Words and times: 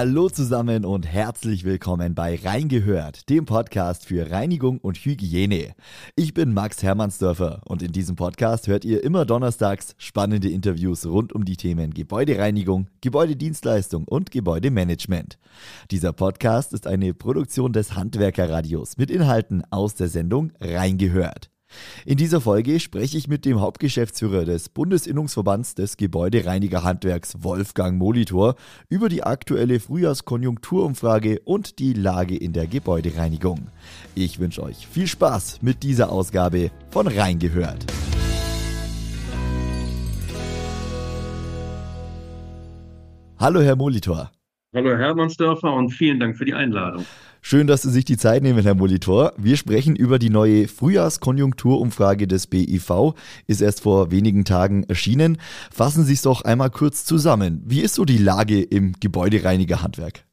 Hallo 0.00 0.30
zusammen 0.30 0.86
und 0.86 1.06
herzlich 1.06 1.64
willkommen 1.64 2.14
bei 2.14 2.40
Reingehört, 2.42 3.28
dem 3.28 3.44
Podcast 3.44 4.06
für 4.06 4.30
Reinigung 4.30 4.78
und 4.78 4.96
Hygiene. 4.96 5.74
Ich 6.16 6.32
bin 6.32 6.54
Max 6.54 6.82
Hermannsdörfer 6.82 7.60
und 7.66 7.82
in 7.82 7.92
diesem 7.92 8.16
Podcast 8.16 8.66
hört 8.66 8.86
ihr 8.86 9.04
immer 9.04 9.26
donnerstags 9.26 9.94
spannende 9.98 10.48
Interviews 10.48 11.04
rund 11.04 11.34
um 11.34 11.44
die 11.44 11.58
Themen 11.58 11.92
Gebäudereinigung, 11.92 12.86
Gebäudedienstleistung 13.02 14.08
und 14.08 14.30
Gebäudemanagement. 14.30 15.36
Dieser 15.90 16.14
Podcast 16.14 16.72
ist 16.72 16.86
eine 16.86 17.12
Produktion 17.12 17.74
des 17.74 17.94
Handwerkerradios 17.94 18.96
mit 18.96 19.10
Inhalten 19.10 19.64
aus 19.68 19.96
der 19.96 20.08
Sendung 20.08 20.50
Reingehört. 20.62 21.49
In 22.04 22.16
dieser 22.16 22.40
Folge 22.40 22.80
spreche 22.80 23.18
ich 23.18 23.28
mit 23.28 23.44
dem 23.44 23.60
Hauptgeschäftsführer 23.60 24.44
des 24.44 24.68
Bundesinnungsverbands 24.68 25.74
des 25.74 25.96
Gebäudereinigerhandwerks 25.96 27.42
Wolfgang 27.42 27.98
Molitor 27.98 28.56
über 28.88 29.08
die 29.08 29.22
aktuelle 29.22 29.80
Frühjahrskonjunkturumfrage 29.80 31.40
und 31.44 31.78
die 31.78 31.92
Lage 31.92 32.36
in 32.36 32.52
der 32.52 32.66
Gebäudereinigung. 32.66 33.68
Ich 34.14 34.38
wünsche 34.38 34.62
euch 34.62 34.86
viel 34.86 35.06
Spaß 35.06 35.62
mit 35.62 35.82
dieser 35.82 36.10
Ausgabe 36.10 36.70
von 36.90 37.06
Reingehört. 37.06 37.86
Hallo 43.38 43.62
Herr 43.62 43.76
Molitor. 43.76 44.30
Hallo 44.74 44.96
Hermannsdörfer 44.96 45.72
und 45.72 45.90
vielen 45.90 46.20
Dank 46.20 46.36
für 46.36 46.44
die 46.44 46.54
Einladung. 46.54 47.06
Schön, 47.42 47.66
dass 47.66 47.82
Sie 47.82 47.90
sich 47.90 48.04
die 48.04 48.18
Zeit 48.18 48.42
nehmen, 48.42 48.62
Herr 48.62 48.74
Molitor. 48.74 49.32
Wir 49.38 49.56
sprechen 49.56 49.96
über 49.96 50.18
die 50.18 50.28
neue 50.28 50.68
Frühjahrskonjunkturumfrage 50.68 52.26
des 52.26 52.46
BIV. 52.46 53.14
Ist 53.46 53.62
erst 53.62 53.82
vor 53.82 54.10
wenigen 54.10 54.44
Tagen 54.44 54.84
erschienen. 54.84 55.38
Fassen 55.72 56.04
Sie 56.04 56.12
es 56.12 56.22
doch 56.22 56.42
einmal 56.42 56.70
kurz 56.70 57.04
zusammen. 57.04 57.62
Wie 57.64 57.80
ist 57.80 57.94
so 57.94 58.04
die 58.04 58.18
Lage 58.18 58.60
im 58.62 58.92
Gebäudereinigerhandwerk? 59.00 60.24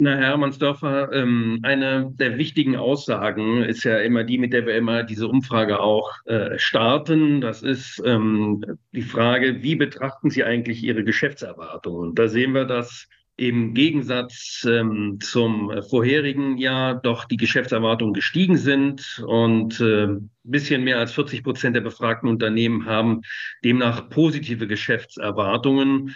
Na, 0.00 0.10
Herr 0.16 0.28
Hermannsdörfer, 0.30 1.12
ähm, 1.12 1.60
eine 1.62 2.12
der 2.14 2.36
wichtigen 2.36 2.76
Aussagen 2.76 3.62
ist 3.62 3.84
ja 3.84 3.98
immer 3.98 4.24
die, 4.24 4.38
mit 4.38 4.52
der 4.52 4.66
wir 4.66 4.76
immer 4.76 5.02
diese 5.02 5.28
Umfrage 5.28 5.80
auch 5.80 6.10
äh, 6.26 6.58
starten. 6.58 7.40
Das 7.40 7.62
ist 7.62 8.02
ähm, 8.04 8.64
die 8.92 9.02
Frage, 9.02 9.62
wie 9.62 9.76
betrachten 9.76 10.30
Sie 10.30 10.44
eigentlich 10.44 10.82
Ihre 10.82 11.04
Geschäftserwartungen? 11.04 12.14
Da 12.14 12.28
sehen 12.28 12.54
wir, 12.54 12.64
dass 12.64 13.08
im 13.36 13.74
Gegensatz 13.74 14.64
ähm, 14.68 15.18
zum 15.20 15.72
vorherigen 15.88 16.56
Jahr 16.56 16.94
doch 16.94 17.24
die 17.24 17.36
Geschäftserwartungen 17.36 18.14
gestiegen 18.14 18.56
sind 18.56 19.24
und 19.26 19.80
äh, 19.80 20.08
bisschen 20.44 20.84
mehr 20.84 20.98
als 20.98 21.12
40 21.12 21.42
Prozent 21.42 21.74
der 21.74 21.80
befragten 21.80 22.28
Unternehmen 22.28 22.86
haben 22.86 23.22
demnach 23.64 24.08
positive 24.08 24.66
Geschäftserwartungen. 24.66 26.14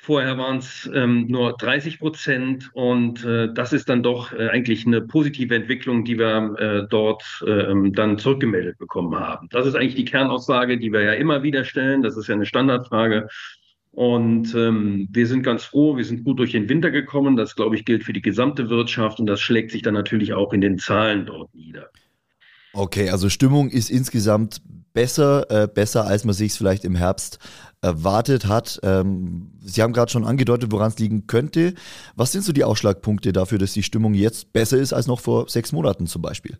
Vorher 0.00 0.38
waren 0.38 0.58
es 0.58 0.88
ähm, 0.94 1.26
nur 1.26 1.56
30 1.58 1.98
Prozent 1.98 2.70
und 2.72 3.24
äh, 3.24 3.52
das 3.52 3.72
ist 3.72 3.88
dann 3.88 4.02
doch 4.02 4.32
äh, 4.32 4.48
eigentlich 4.48 4.86
eine 4.86 5.02
positive 5.02 5.54
Entwicklung, 5.54 6.04
die 6.04 6.18
wir 6.18 6.54
äh, 6.56 6.86
dort 6.88 7.24
ähm, 7.46 7.92
dann 7.92 8.16
zurückgemeldet 8.16 8.78
bekommen 8.78 9.18
haben. 9.18 9.48
Das 9.50 9.66
ist 9.66 9.74
eigentlich 9.74 9.96
die 9.96 10.04
Kernaussage, 10.04 10.78
die 10.78 10.92
wir 10.92 11.02
ja 11.02 11.12
immer 11.12 11.42
wieder 11.42 11.64
stellen. 11.64 12.00
Das 12.00 12.16
ist 12.16 12.28
ja 12.28 12.36
eine 12.36 12.46
Standardfrage. 12.46 13.28
Und 13.92 14.54
ähm, 14.54 15.08
wir 15.10 15.26
sind 15.26 15.42
ganz 15.42 15.64
froh, 15.64 15.96
wir 15.96 16.04
sind 16.04 16.24
gut 16.24 16.38
durch 16.38 16.52
den 16.52 16.68
Winter 16.68 16.90
gekommen. 16.90 17.36
Das, 17.36 17.56
glaube 17.56 17.76
ich, 17.76 17.84
gilt 17.84 18.04
für 18.04 18.12
die 18.12 18.22
gesamte 18.22 18.70
Wirtschaft 18.70 19.18
und 19.18 19.26
das 19.26 19.40
schlägt 19.40 19.72
sich 19.72 19.82
dann 19.82 19.94
natürlich 19.94 20.34
auch 20.34 20.52
in 20.52 20.60
den 20.60 20.78
Zahlen 20.78 21.26
dort 21.26 21.54
nieder. 21.54 21.90
Okay, 22.74 23.10
also 23.10 23.28
Stimmung 23.28 23.70
ist 23.70 23.90
insgesamt 23.90 24.60
besser, 24.92 25.50
äh, 25.50 25.68
besser 25.68 26.06
als 26.06 26.24
man 26.24 26.34
sich 26.34 26.52
es 26.52 26.56
vielleicht 26.56 26.84
im 26.84 26.94
Herbst 26.94 27.38
erwartet 27.80 28.46
hat. 28.46 28.78
Ähm, 28.82 29.52
Sie 29.60 29.82
haben 29.82 29.92
gerade 29.92 30.10
schon 30.10 30.24
angedeutet, 30.24 30.70
woran 30.70 30.88
es 30.88 30.98
liegen 30.98 31.26
könnte. 31.26 31.74
Was 32.14 32.32
sind 32.32 32.42
so 32.42 32.52
die 32.52 32.64
Ausschlagpunkte 32.64 33.32
dafür, 33.32 33.58
dass 33.58 33.72
die 33.72 33.82
Stimmung 33.82 34.14
jetzt 34.14 34.52
besser 34.52 34.78
ist 34.78 34.92
als 34.92 35.06
noch 35.06 35.20
vor 35.20 35.48
sechs 35.48 35.72
Monaten 35.72 36.06
zum 36.06 36.22
Beispiel? 36.22 36.58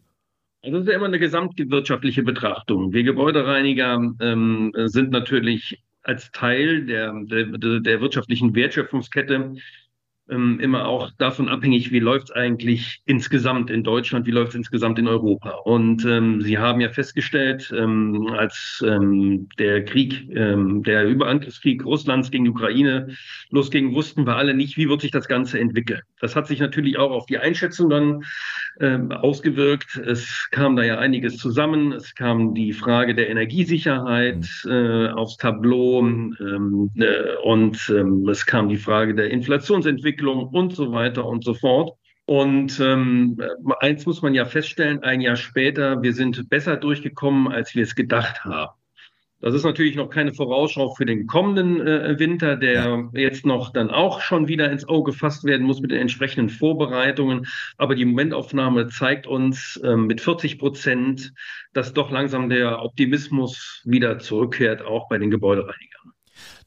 Also 0.62 0.78
das 0.78 0.86
ist 0.86 0.90
ja 0.90 0.96
immer 0.96 1.06
eine 1.06 1.18
gesamtwirtschaftliche 1.18 2.22
Betrachtung. 2.22 2.92
Wir 2.92 3.04
Gebäudereiniger 3.04 4.00
ähm, 4.20 4.72
sind 4.86 5.10
natürlich 5.10 5.82
als 6.08 6.32
Teil 6.32 6.86
der, 6.86 7.12
der, 7.24 7.80
der 7.80 8.00
wirtschaftlichen 8.00 8.54
Wertschöpfungskette 8.54 9.54
ähm, 10.30 10.58
immer 10.60 10.86
auch 10.86 11.10
davon 11.18 11.48
abhängig, 11.48 11.90
wie 11.90 12.00
läuft 12.00 12.30
es 12.30 12.34
eigentlich 12.34 13.02
insgesamt 13.04 13.70
in 13.70 13.82
Deutschland, 13.82 14.26
wie 14.26 14.30
läuft 14.30 14.50
es 14.50 14.54
insgesamt 14.56 14.98
in 14.98 15.06
Europa. 15.06 15.50
Und 15.64 16.04
ähm, 16.04 16.40
Sie 16.40 16.58
haben 16.58 16.80
ja 16.80 16.90
festgestellt, 16.90 17.72
ähm, 17.76 18.26
als 18.36 18.82
ähm, 18.86 19.48
der 19.58 19.84
Krieg, 19.84 20.28
ähm, 20.34 20.82
der 20.82 21.06
Überangriffskrieg 21.06 21.84
Russlands 21.84 22.30
gegen 22.30 22.44
die 22.44 22.50
Ukraine 22.50 23.14
losging, 23.50 23.94
wussten 23.94 24.26
wir 24.26 24.36
alle 24.36 24.54
nicht, 24.54 24.76
wie 24.76 24.88
wird 24.88 25.02
sich 25.02 25.10
das 25.10 25.28
Ganze 25.28 25.60
entwickeln. 25.60 26.00
Das 26.20 26.36
hat 26.36 26.46
sich 26.46 26.60
natürlich 26.60 26.98
auch 26.98 27.10
auf 27.10 27.26
die 27.26 27.38
Einschätzung 27.38 27.90
dann 27.90 28.24
ähm, 28.80 29.12
ausgewirkt. 29.12 29.96
Es 29.96 30.48
kam 30.50 30.76
da 30.76 30.82
ja 30.82 30.98
einiges 30.98 31.36
zusammen. 31.36 31.92
Es 31.92 32.14
kam 32.14 32.54
die 32.54 32.72
Frage 32.72 33.14
der 33.14 33.30
Energiesicherheit 33.30 34.46
mhm. 34.64 34.70
äh, 34.70 35.08
aufs 35.10 35.36
Tableau 35.36 36.00
ähm, 36.00 36.90
äh, 36.96 37.36
und 37.44 37.92
ähm, 37.96 38.28
es 38.28 38.46
kam 38.46 38.68
die 38.68 38.76
Frage 38.76 39.14
der 39.14 39.30
Inflationsentwicklung 39.30 40.08
Entwicklung 40.08 40.48
und 40.48 40.74
so 40.74 40.92
weiter 40.92 41.26
und 41.26 41.44
so 41.44 41.54
fort. 41.54 41.96
Und 42.24 42.78
ähm, 42.80 43.40
eins 43.80 44.04
muss 44.04 44.20
man 44.20 44.34
ja 44.34 44.44
feststellen, 44.44 45.02
ein 45.02 45.20
Jahr 45.20 45.36
später, 45.36 46.02
wir 46.02 46.12
sind 46.12 46.48
besser 46.50 46.76
durchgekommen, 46.76 47.48
als 47.48 47.74
wir 47.74 47.82
es 47.82 47.94
gedacht 47.94 48.44
haben. 48.44 48.77
Das 49.40 49.54
ist 49.54 49.64
natürlich 49.64 49.94
noch 49.94 50.10
keine 50.10 50.34
Vorausschau 50.34 50.94
für 50.94 51.06
den 51.06 51.28
kommenden 51.28 51.80
äh, 51.80 52.18
Winter, 52.18 52.56
der 52.56 53.08
jetzt 53.12 53.46
noch 53.46 53.72
dann 53.72 53.90
auch 53.90 54.20
schon 54.20 54.48
wieder 54.48 54.70
ins 54.70 54.88
Auge 54.88 55.12
gefasst 55.12 55.44
werden 55.44 55.64
muss 55.64 55.80
mit 55.80 55.92
den 55.92 56.00
entsprechenden 56.00 56.48
Vorbereitungen. 56.48 57.46
Aber 57.76 57.94
die 57.94 58.04
Momentaufnahme 58.04 58.88
zeigt 58.88 59.28
uns 59.28 59.76
äh, 59.84 59.94
mit 59.94 60.20
40 60.20 60.58
Prozent, 60.58 61.32
dass 61.72 61.92
doch 61.92 62.10
langsam 62.10 62.48
der 62.48 62.82
Optimismus 62.82 63.82
wieder 63.84 64.18
zurückkehrt, 64.18 64.82
auch 64.82 65.08
bei 65.08 65.18
den 65.18 65.30
Gebäudereinigern. 65.30 66.12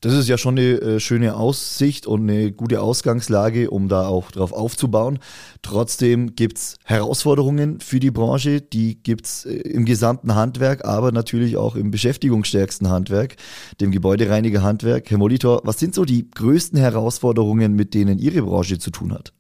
Das 0.02 0.14
ist 0.14 0.28
ja 0.28 0.38
schon 0.38 0.58
eine 0.58 0.82
äh, 0.82 1.00
schöne 1.00 1.36
Aussicht 1.36 2.08
und 2.08 2.30
eine 2.30 2.52
gute 2.52 2.82
Ausgangslage, 2.82 3.70
um 3.70 3.88
da 3.88 4.08
auch 4.08 4.32
drauf 4.32 4.52
aufzubauen. 4.52 5.20
Trotzdem 5.62 6.36
gibt 6.36 6.58
es 6.58 6.78
Herausforderungen 6.86 7.80
für 7.80 8.00
die 8.00 8.12
Branche, 8.12 8.62
die 8.62 9.02
gibt 9.02 9.26
es 9.26 9.46
äh, 9.46 9.54
im 9.54 9.86
gesamten 9.86 10.36
Handwerk, 10.36 10.86
aber 10.86 11.12
natürlich 11.12 11.58
auch 11.58 11.76
im 11.76 11.92
beschäftigungsstärksten 11.92 12.90
Handwerk, 12.90 13.36
dem 13.80 13.92
Gebäudereinigerhandwerk. 13.92 15.10
Herr 15.12 15.18
Molitor, 15.18 15.62
was 15.64 15.80
sind 15.80 15.94
so 15.94 16.06
die 16.06 16.30
größten 16.32 16.80
Herausforderungen, 16.80 17.76
mit 17.76 17.94
denen 17.94 18.18
Ihre 18.18 18.42
Branche 18.42 18.80
zu 18.80 18.92
tun 18.92 19.14
hat? 19.14 19.34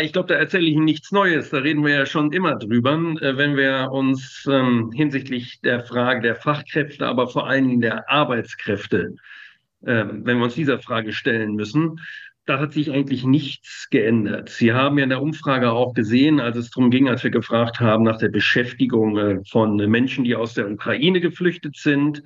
Ich 0.00 0.12
glaube, 0.12 0.28
da 0.28 0.34
erzähle 0.34 0.66
ich 0.66 0.74
Ihnen 0.74 0.84
nichts 0.84 1.12
Neues. 1.12 1.50
Da 1.50 1.58
reden 1.58 1.84
wir 1.84 1.94
ja 1.94 2.06
schon 2.06 2.32
immer 2.32 2.56
drüber, 2.56 2.94
äh, 3.20 3.36
wenn 3.36 3.56
wir 3.56 3.90
uns 3.92 4.44
ähm, 4.50 4.90
hinsichtlich 4.92 5.60
der 5.60 5.84
Frage 5.84 6.22
der 6.22 6.34
Fachkräfte, 6.34 7.06
aber 7.06 7.28
vor 7.28 7.46
allen 7.46 7.68
Dingen 7.68 7.80
der 7.80 8.10
Arbeitskräfte 8.10 9.14
wenn 9.86 10.38
wir 10.38 10.44
uns 10.44 10.54
dieser 10.54 10.78
Frage 10.78 11.12
stellen 11.12 11.54
müssen. 11.54 12.00
Da 12.44 12.60
hat 12.60 12.72
sich 12.72 12.92
eigentlich 12.92 13.24
nichts 13.24 13.88
geändert. 13.90 14.50
Sie 14.50 14.72
haben 14.72 14.98
ja 14.98 15.04
in 15.04 15.10
der 15.10 15.22
Umfrage 15.22 15.72
auch 15.72 15.94
gesehen, 15.94 16.38
als 16.38 16.56
es 16.56 16.70
darum 16.70 16.90
ging, 16.90 17.08
als 17.08 17.24
wir 17.24 17.32
gefragt 17.32 17.80
haben 17.80 18.04
nach 18.04 18.18
der 18.18 18.28
Beschäftigung 18.28 19.18
äh, 19.18 19.40
von 19.50 19.76
Menschen, 19.76 20.24
die 20.24 20.36
aus 20.36 20.54
der 20.54 20.70
Ukraine 20.70 21.20
geflüchtet 21.20 21.76
sind, 21.76 22.22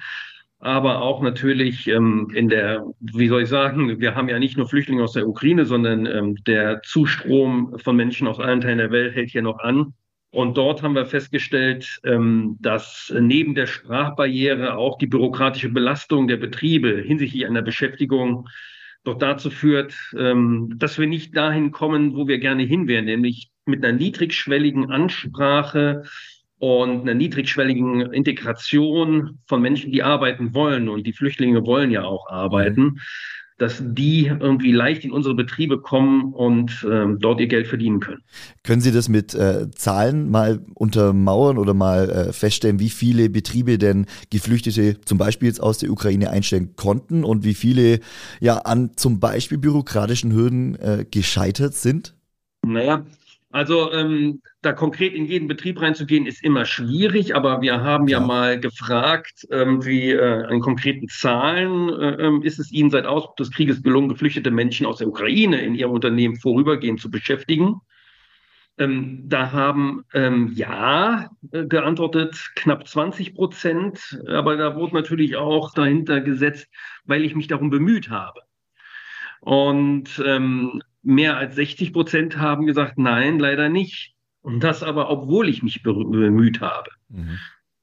aber 0.61 1.01
auch 1.01 1.23
natürlich 1.23 1.89
ähm, 1.89 2.31
in 2.35 2.51
der, 2.51 2.85
wie 3.01 3.29
soll 3.29 3.43
ich 3.43 3.49
sagen, 3.49 3.99
wir 3.99 4.15
haben 4.15 4.29
ja 4.29 4.39
nicht 4.39 4.59
nur 4.59 4.69
Flüchtlinge 4.69 5.03
aus 5.03 5.15
der 5.15 5.27
Ukraine, 5.27 5.65
sondern 5.65 6.05
ähm, 6.05 6.37
der 6.47 6.83
Zustrom 6.83 7.79
von 7.79 7.97
Menschen 7.97 8.29
aus 8.29 8.39
allen 8.39 8.61
Teilen 8.61 8.79
der 8.79 8.91
Welt 8.91 9.15
hält 9.15 9.31
hier 9.31 9.43
noch 9.43 9.59
an. 9.61 9.95
Und 10.33 10.57
dort 10.57 10.83
haben 10.83 10.95
wir 10.95 11.07
festgestellt, 11.07 12.01
ähm, 12.05 12.57
dass 12.61 13.13
neben 13.19 13.55
der 13.55 13.67
Sprachbarriere 13.67 14.77
auch 14.77 14.97
die 14.99 15.09
bürokratische 15.09 15.71
Belastung 15.71 16.29
der 16.29 16.37
Betriebe 16.37 17.03
hinsichtlich 17.05 17.47
einer 17.47 17.63
Beschäftigung 17.63 18.49
doch 19.03 19.19
dazu 19.19 19.51
führt, 19.51 19.95
ähm, 20.17 20.75
dass 20.77 20.99
wir 20.99 21.09
nicht 21.09 21.37
dahin 21.37 21.73
kommen, 21.73 22.15
wo 22.15 22.29
wir 22.29 22.39
gerne 22.39 22.63
hin 22.63 22.87
wären, 22.87 23.07
nämlich 23.07 23.51
mit 23.65 23.85
einer 23.85 23.97
niedrigschwelligen 23.97 24.91
Ansprache 24.91 26.05
und 26.59 27.03
einer 27.03 27.15
niedrigschwelligen 27.15 28.13
Integration 28.13 29.41
von 29.47 29.63
Menschen, 29.63 29.91
die 29.91 30.03
arbeiten 30.03 30.55
wollen. 30.55 30.89
Und 30.89 31.07
die 31.07 31.13
Flüchtlinge 31.13 31.67
wollen 31.67 31.91
ja 31.91 32.05
auch 32.05 32.29
arbeiten 32.29 33.01
dass 33.61 33.83
die 33.85 34.27
irgendwie 34.27 34.73
leicht 34.73 35.05
in 35.05 35.13
unsere 35.13 35.35
Betriebe 35.35 35.81
kommen 35.81 36.33
und 36.33 36.87
ähm, 36.91 37.19
dort 37.21 37.41
ihr 37.41 37.47
Geld 37.47 37.67
verdienen 37.67 38.01
können. 38.01 38.23
Können 38.63 38.81
Sie 38.81 38.91
das 38.91 39.11
mit 39.11 39.35
äh, 39.35 39.71
Zahlen 39.71 40.31
mal 40.31 40.65
untermauern 40.75 41.59
oder 41.59 41.75
mal 41.75 42.09
äh, 42.09 42.33
feststellen, 42.33 42.81
wie 42.81 42.89
viele 42.89 43.29
Betriebe 43.29 43.77
denn 43.77 44.07
Geflüchtete 44.31 44.99
zum 45.03 45.19
Beispiel 45.19 45.49
jetzt 45.49 45.63
aus 45.63 45.77
der 45.77 45.91
Ukraine 45.91 46.31
einstellen 46.31 46.75
konnten 46.75 47.23
und 47.23 47.45
wie 47.45 47.53
viele 47.53 48.01
ja 48.41 48.57
an 48.59 48.93
zum 48.97 49.21
Beispiel 49.21 49.59
bürokratischen 49.59 50.33
Hürden 50.33 50.77
äh, 50.77 51.05
gescheitert 51.11 51.75
sind? 51.75 52.15
Naja, 52.65 53.05
Also 53.53 53.93
ähm, 53.93 54.43
da 54.63 54.73
konkret 54.73 55.13
in 55.13 55.27
jeden 55.27 55.49
Betrieb 55.49 55.81
reinzugehen, 55.81 56.25
ist 56.25 56.45
immer 56.45 56.65
schwierig, 56.65 57.35
aber 57.35 57.61
wir 57.61 57.83
haben 57.83 58.07
ja, 58.07 58.21
ja 58.21 58.25
mal 58.25 58.61
gefragt, 58.61 59.45
ähm, 59.51 59.85
wie 59.85 60.13
äh, 60.13 60.45
an 60.45 60.61
konkreten 60.61 61.09
Zahlen 61.09 61.89
äh, 61.89 62.27
ähm, 62.27 62.43
ist 62.43 62.61
es 62.61 62.71
Ihnen 62.71 62.91
seit 62.91 63.07
Ausbruch 63.07 63.35
des 63.35 63.51
Krieges 63.51 63.83
gelungen, 63.83 64.09
geflüchtete 64.09 64.53
Menschen 64.53 64.87
aus 64.87 64.99
der 64.99 65.09
Ukraine 65.09 65.61
in 65.63 65.75
Ihrem 65.75 65.91
Unternehmen 65.91 66.37
vorübergehend 66.37 67.01
zu 67.01 67.11
beschäftigen. 67.11 67.81
Ähm, 68.79 69.25
da 69.29 69.51
haben 69.51 70.05
ähm, 70.15 70.53
ja 70.55 71.29
äh, 71.51 71.67
geantwortet 71.67 72.53
knapp 72.55 72.87
20 72.87 73.35
Prozent, 73.35 74.23
aber 74.29 74.57
da 74.57 74.77
wurde 74.77 74.95
natürlich 74.95 75.35
auch 75.35 75.75
dahinter 75.75 76.21
gesetzt, 76.21 76.69
weil 77.05 77.25
ich 77.25 77.35
mich 77.35 77.49
darum 77.49 77.69
bemüht 77.71 78.11
habe. 78.11 78.43
Und 79.41 80.23
ähm, 80.25 80.83
mehr 81.03 81.37
als 81.37 81.55
60 81.57 81.93
Prozent 81.93 82.39
haben 82.39 82.67
gesagt, 82.67 82.99
nein, 82.99 83.39
leider 83.39 83.69
nicht. 83.69 84.15
Und 84.43 84.65
das 84.65 84.83
aber, 84.83 85.11
obwohl 85.11 85.49
ich 85.49 85.63
mich 85.63 85.83
bemüht 85.83 86.61
habe. 86.61 86.91
Mhm. 87.09 87.39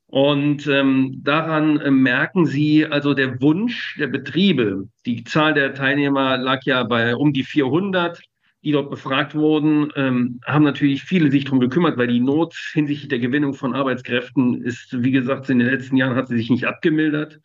Und 0.08 0.68
ähm, 0.68 1.20
daran 1.24 1.80
äh, 1.80 1.92
merken 1.92 2.46
Sie 2.46 2.86
also 2.86 3.14
der 3.14 3.42
Wunsch 3.42 3.98
der 4.00 4.08
Betriebe. 4.08 4.88
Die 5.06 5.24
Zahl 5.26 5.54
der 5.54 5.74
Teilnehmer 5.74 6.38
lag 6.38 6.64
ja 6.64 6.84
bei 6.84 7.16
um 7.16 7.34
die 7.34 7.44
400, 7.44 8.22
die 8.64 8.72
dort 8.72 8.90
befragt 8.90 9.36
wurden, 9.36 9.92
ähm, 9.96 10.40
haben 10.46 10.64
natürlich 10.64 11.04
viele 11.04 11.30
sich 11.30 11.44
darum 11.44 11.60
gekümmert, 11.60 11.98
weil 11.98 12.08
die 12.08 12.22
Not 12.22 12.56
hinsichtlich 12.74 13.10
der 13.10 13.20
Gewinnung 13.20 13.54
von 13.54 13.76
Arbeitskräften 13.76 14.62
ist, 14.62 15.04
wie 15.04 15.12
gesagt, 15.12 15.50
in 15.50 15.60
den 15.60 15.68
letzten 15.68 15.98
Jahren 15.98 16.16
hat 16.16 16.30
sie 16.30 16.38
sich 16.38 16.50
nicht 16.50 16.66
abgemildert. 16.66 17.42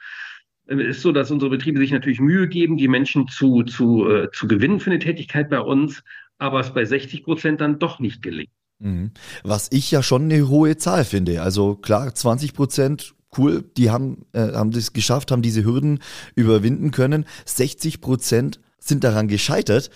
Es 0.81 0.97
ist 0.97 1.03
so, 1.03 1.13
dass 1.13 1.31
unsere 1.31 1.51
Betriebe 1.51 1.79
sich 1.79 1.93
natürlich 1.93 2.21
Mühe 2.21 2.49
geben, 2.49 2.77
die 2.77 2.89
Menschen 2.89 3.29
zu, 3.29 3.63
zu, 3.63 4.09
äh, 4.09 4.31
zu 4.33 4.47
gewinnen 4.49 4.81
für 4.81 4.91
eine 4.91 4.99
Tätigkeit 4.99 5.51
bei 5.51 5.61
uns, 5.61 6.03
aber 6.39 6.61
es 6.61 6.73
bei 6.73 6.85
60 6.85 7.25
Prozent 7.25 7.61
dann 7.61 7.79
doch 7.79 7.99
nicht 7.99 8.23
gelingt. 8.23 8.51
Mhm. 8.81 9.13
Was 9.45 9.69
ich 9.71 9.91
ja 9.91 10.03
schon 10.03 10.25
eine 10.25 10.49
hohe 10.49 10.77
Zahl 10.77 11.05
finde. 11.05 11.43
Also 11.43 11.77
klar, 11.77 12.15
20 12.15 12.53
Prozent, 12.53 13.15
cool, 13.39 13.65
die 13.77 13.91
haben, 13.91 14.27
äh, 14.33 14.53
haben 14.53 14.73
das 14.73 14.93
geschafft, 14.93 15.31
haben 15.31 15.43
diese 15.43 15.65
Hürden 15.65 16.01
überwinden 16.35 16.91
können. 16.91 17.25
60 17.45 18.01
Prozent 18.01 18.61
sind 18.79 19.05
daran 19.05 19.29
gescheitert. 19.29 19.91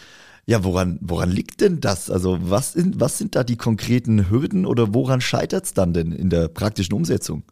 Ja, 0.49 0.63
woran, 0.63 0.99
woran 1.01 1.31
liegt 1.31 1.61
denn 1.61 1.81
das? 1.81 2.09
Also 2.09 2.39
was, 2.41 2.77
in, 2.77 3.01
was 3.01 3.19
sind 3.19 3.35
da 3.35 3.43
die 3.43 3.57
konkreten 3.57 4.31
Hürden 4.31 4.65
oder 4.65 4.95
woran 4.95 5.21
scheitert 5.21 5.65
es 5.65 5.75
dann 5.75 5.93
denn 5.93 6.13
in 6.13 6.31
der 6.31 6.47
praktischen 6.47 6.95
Umsetzung? 6.95 7.43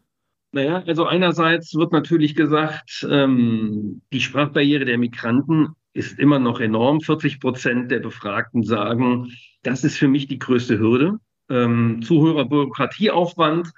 Naja, 0.55 0.85
also 0.87 1.05
einerseits 1.05 1.75
wird 1.75 1.91
natürlich 1.91 2.37
gesagt, 2.37 3.05
ähm, 3.11 4.03
die 4.13 4.21
Sprachbarriere 4.21 4.85
der 4.85 4.99
Migranten 4.99 5.71
ist 5.95 6.17
immer 6.21 6.39
noch 6.39 6.61
enorm. 6.61 7.01
40 7.01 7.41
Prozent 7.41 7.91
der 7.91 7.99
Befragten 7.99 8.63
sagen, 8.63 9.33
das 9.65 9.83
ist 9.83 9.99
für 9.99 10.07
mich 10.07 10.29
die 10.29 10.39
größte 10.39 10.79
Hürde. 10.79 11.19
Ähm, 11.51 12.03
zu 12.03 12.21
hoher 12.21 12.49
Bürokratieaufwand 12.49 13.73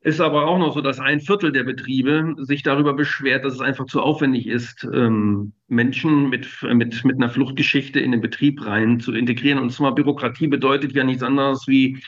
ist 0.00 0.22
aber 0.22 0.46
auch 0.46 0.58
noch 0.58 0.72
so, 0.72 0.80
dass 0.80 0.98
ein 0.98 1.20
Viertel 1.20 1.52
der 1.52 1.64
Betriebe 1.64 2.36
sich 2.38 2.62
darüber 2.62 2.94
beschwert, 2.94 3.44
dass 3.44 3.52
es 3.52 3.60
einfach 3.60 3.84
zu 3.84 4.00
aufwendig 4.00 4.46
ist, 4.46 4.88
ähm, 4.90 5.52
Menschen 5.66 6.30
mit, 6.30 6.48
mit, 6.72 7.04
mit 7.04 7.16
einer 7.16 7.28
Fluchtgeschichte 7.28 8.00
in 8.00 8.12
den 8.12 8.22
Betrieb 8.22 8.64
rein 8.64 8.98
zu 8.98 9.12
integrieren. 9.12 9.58
Und 9.58 9.72
zwar 9.72 9.94
Bürokratie 9.94 10.46
bedeutet 10.46 10.92
ja 10.92 11.04
nichts 11.04 11.22
anderes 11.22 11.68
wie 11.68 12.02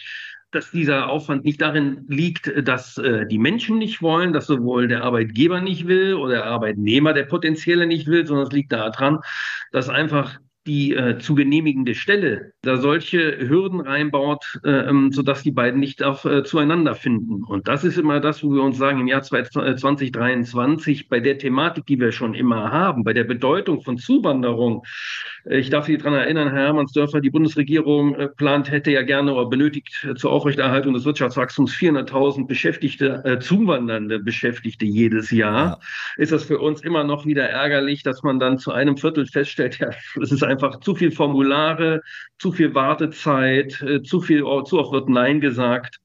dass 0.52 0.70
dieser 0.70 1.08
Aufwand 1.08 1.44
nicht 1.44 1.61
darin 1.61 2.05
liegt, 2.08 2.52
dass 2.67 2.99
äh, 2.99 3.26
die 3.26 3.38
Menschen 3.38 3.79
nicht 3.79 4.02
wollen, 4.02 4.32
dass 4.32 4.47
sowohl 4.47 4.88
der 4.88 5.05
Arbeitgeber 5.05 5.61
nicht 5.61 5.87
will 5.87 6.14
oder 6.14 6.35
der 6.35 6.47
Arbeitnehmer, 6.47 7.12
der 7.12 7.25
potenzielle 7.25 7.87
nicht 7.87 8.06
will, 8.06 8.26
sondern 8.26 8.47
es 8.47 8.52
liegt 8.52 8.73
daran, 8.73 9.19
dass 9.73 9.88
einfach 9.88 10.38
die 10.67 10.94
äh, 10.94 11.19
zu 11.19 11.35
genehmigende 11.35 11.94
Stelle 11.94 12.52
da 12.62 12.76
solche 12.76 13.48
Hürden 13.48 13.80
reinbaut, 13.80 14.60
äh, 14.64 14.70
ähm, 14.70 15.12
sodass 15.12 15.42
die 15.42 15.50
beiden 15.50 15.80
nicht 15.80 16.02
auf, 16.02 16.26
äh, 16.26 16.44
zueinander 16.44 16.94
finden. 16.94 17.42
Und 17.42 17.68
das 17.68 17.84
ist 17.84 17.96
immer 17.96 18.20
das, 18.20 18.44
wo 18.44 18.50
wir 18.50 18.62
uns 18.62 18.76
sagen, 18.76 19.00
im 19.00 19.06
Jahr 19.06 19.22
2023, 19.22 21.08
bei 21.08 21.20
der 21.20 21.38
Thematik, 21.38 21.86
die 21.86 21.98
wir 21.98 22.12
schon 22.12 22.34
immer 22.34 22.70
haben, 22.70 23.02
bei 23.02 23.14
der 23.14 23.24
Bedeutung 23.24 23.80
von 23.80 23.96
Zuwanderung, 23.96 24.84
äh, 25.46 25.58
ich 25.58 25.70
darf 25.70 25.86
Sie 25.86 25.96
daran 25.96 26.14
erinnern, 26.14 26.50
Herr 26.50 26.66
Hermannsdörfer, 26.66 27.22
die 27.22 27.30
Bundesregierung 27.30 28.14
äh, 28.14 28.28
plant, 28.28 28.70
hätte 28.70 28.90
ja 28.90 29.02
gerne 29.02 29.32
oder 29.32 29.48
benötigt 29.48 30.06
äh, 30.08 30.14
zur 30.14 30.30
Aufrechterhaltung 30.30 30.92
des 30.92 31.06
Wirtschaftswachstums 31.06 31.72
400.000 31.72 32.46
Beschäftigte, 32.46 33.22
äh, 33.24 33.38
zuwandernde 33.38 34.18
Beschäftigte 34.18 34.84
jedes 34.84 35.30
Jahr. 35.30 35.50
Ja. 35.50 35.78
Ist 36.18 36.32
das 36.32 36.44
für 36.44 36.58
uns 36.58 36.82
immer 36.82 37.04
noch 37.04 37.24
wieder 37.24 37.48
ärgerlich, 37.48 38.02
dass 38.02 38.22
man 38.22 38.38
dann 38.38 38.58
zu 38.58 38.70
einem 38.70 38.98
Viertel 38.98 39.26
feststellt, 39.26 39.78
ja, 39.80 39.88
es 40.20 40.30
ist 40.30 40.44
einfach 40.44 40.80
zu 40.80 40.94
viel 40.94 41.10
Formulare, 41.10 42.02
zu 42.38 42.50
viel 42.52 42.75
Wartezeit, 42.75 43.81
äh, 43.82 44.02
zu 44.02 44.20
viel, 44.20 44.41
zu 44.64 44.79
oft 44.79 44.93
wird 44.93 45.08
Nein 45.08 45.41
gesagt. 45.41 46.00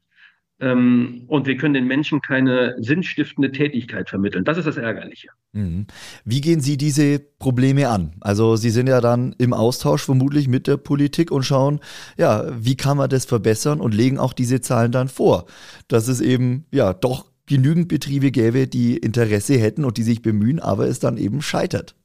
Ähm, 0.57 1.25
und 1.27 1.47
wir 1.47 1.57
können 1.57 1.73
den 1.73 1.85
Menschen 1.85 2.21
keine 2.21 2.75
sinnstiftende 2.79 3.51
Tätigkeit 3.51 4.09
vermitteln. 4.09 4.45
Das 4.45 4.57
ist 4.57 4.65
das 4.65 4.77
Ärgerliche. 4.77 5.29
Mhm. 5.51 5.87
Wie 6.23 6.39
gehen 6.39 6.61
Sie 6.61 6.77
diese 6.77 7.19
Probleme 7.19 7.89
an? 7.89 8.13
Also 8.21 8.55
Sie 8.55 8.69
sind 8.69 8.87
ja 8.87 9.01
dann 9.01 9.35
im 9.37 9.53
Austausch 9.53 10.03
vermutlich 10.03 10.47
mit 10.47 10.67
der 10.67 10.77
Politik 10.77 11.29
und 11.29 11.43
schauen, 11.43 11.81
ja, 12.17 12.45
wie 12.57 12.77
kann 12.77 12.95
man 12.95 13.09
das 13.09 13.25
verbessern 13.25 13.81
und 13.81 13.93
legen 13.93 14.17
auch 14.17 14.31
diese 14.31 14.61
Zahlen 14.61 14.93
dann 14.93 15.09
vor, 15.09 15.45
dass 15.89 16.07
es 16.07 16.21
eben 16.21 16.65
ja 16.71 16.93
doch 16.93 17.25
genügend 17.47 17.89
Betriebe 17.89 18.31
gäbe, 18.31 18.67
die 18.67 18.95
Interesse 18.97 19.57
hätten 19.57 19.83
und 19.83 19.97
die 19.97 20.03
sich 20.03 20.21
bemühen, 20.21 20.59
aber 20.59 20.87
es 20.87 20.99
dann 20.99 21.17
eben 21.17 21.41
scheitert. 21.41 21.95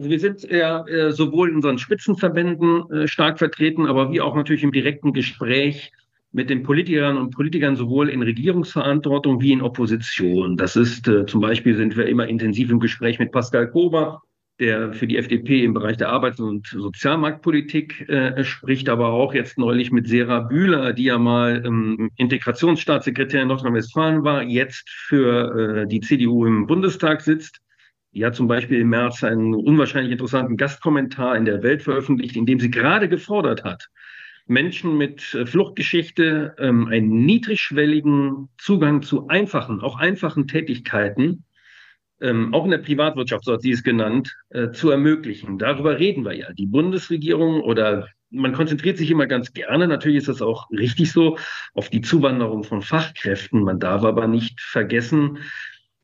Also 0.00 0.08
wir 0.08 0.18
sind 0.18 0.50
ja 0.50 0.86
äh, 0.86 1.12
sowohl 1.12 1.50
in 1.50 1.56
unseren 1.56 1.76
Spitzenverbänden 1.76 2.90
äh, 2.90 3.06
stark 3.06 3.38
vertreten, 3.38 3.84
aber 3.84 4.10
wie 4.10 4.22
auch 4.22 4.34
natürlich 4.34 4.62
im 4.62 4.72
direkten 4.72 5.12
Gespräch 5.12 5.92
mit 6.32 6.48
den 6.48 6.62
Politikern 6.62 7.18
und 7.18 7.32
Politikern 7.32 7.76
sowohl 7.76 8.08
in 8.08 8.22
Regierungsverantwortung 8.22 9.42
wie 9.42 9.52
in 9.52 9.60
Opposition. 9.60 10.56
Das 10.56 10.74
ist 10.74 11.06
äh, 11.06 11.26
zum 11.26 11.42
Beispiel 11.42 11.76
sind 11.76 11.98
wir 11.98 12.06
immer 12.06 12.26
intensiv 12.26 12.70
im 12.70 12.80
Gespräch 12.80 13.18
mit 13.18 13.30
Pascal 13.30 13.68
Kober, 13.68 14.22
der 14.58 14.94
für 14.94 15.06
die 15.06 15.18
FDP 15.18 15.64
im 15.64 15.74
Bereich 15.74 15.98
der 15.98 16.08
Arbeits- 16.08 16.40
und 16.40 16.66
Sozialmarktpolitik 16.68 18.08
äh, 18.08 18.42
spricht, 18.42 18.88
aber 18.88 19.08
auch 19.08 19.34
jetzt 19.34 19.58
neulich 19.58 19.92
mit 19.92 20.08
Sera 20.08 20.40
Bühler, 20.40 20.94
die 20.94 21.04
ja 21.04 21.18
mal 21.18 21.62
ähm, 21.66 22.10
Integrationsstaatssekretär 22.16 23.42
in 23.42 23.48
Nordrhein-Westfalen 23.48 24.24
war, 24.24 24.44
jetzt 24.44 24.88
für 24.88 25.82
äh, 25.82 25.86
die 25.86 26.00
CDU 26.00 26.46
im 26.46 26.66
Bundestag 26.66 27.20
sitzt. 27.20 27.60
Die 28.12 28.24
hat 28.24 28.34
zum 28.34 28.48
Beispiel 28.48 28.80
im 28.80 28.88
März 28.88 29.22
einen 29.22 29.54
unwahrscheinlich 29.54 30.12
interessanten 30.12 30.56
Gastkommentar 30.56 31.36
in 31.36 31.44
der 31.44 31.62
Welt 31.62 31.82
veröffentlicht, 31.82 32.36
in 32.36 32.46
dem 32.46 32.58
sie 32.58 32.70
gerade 32.70 33.08
gefordert 33.08 33.62
hat, 33.62 33.88
Menschen 34.46 34.98
mit 34.98 35.32
äh, 35.34 35.46
Fluchtgeschichte 35.46 36.54
ähm, 36.58 36.88
einen 36.88 37.24
niedrigschwelligen 37.24 38.48
Zugang 38.58 39.02
zu 39.02 39.28
einfachen, 39.28 39.80
auch 39.80 39.98
einfachen 39.98 40.48
Tätigkeiten, 40.48 41.44
ähm, 42.20 42.52
auch 42.52 42.64
in 42.64 42.72
der 42.72 42.78
Privatwirtschaft, 42.78 43.44
so 43.44 43.52
hat 43.52 43.62
sie 43.62 43.70
es 43.70 43.84
genannt, 43.84 44.36
äh, 44.50 44.72
zu 44.72 44.90
ermöglichen. 44.90 45.58
Darüber 45.58 45.98
reden 45.98 46.24
wir 46.24 46.34
ja. 46.34 46.52
Die 46.52 46.66
Bundesregierung 46.66 47.60
oder 47.60 48.08
man 48.30 48.52
konzentriert 48.52 48.98
sich 48.98 49.10
immer 49.10 49.26
ganz 49.26 49.52
gerne, 49.52 49.88
natürlich 49.88 50.18
ist 50.18 50.28
das 50.28 50.42
auch 50.42 50.68
richtig 50.70 51.10
so, 51.10 51.36
auf 51.74 51.88
die 51.88 52.00
Zuwanderung 52.00 52.64
von 52.64 52.82
Fachkräften. 52.82 53.62
Man 53.62 53.80
darf 53.80 54.04
aber 54.04 54.26
nicht 54.26 54.60
vergessen, 54.60 55.38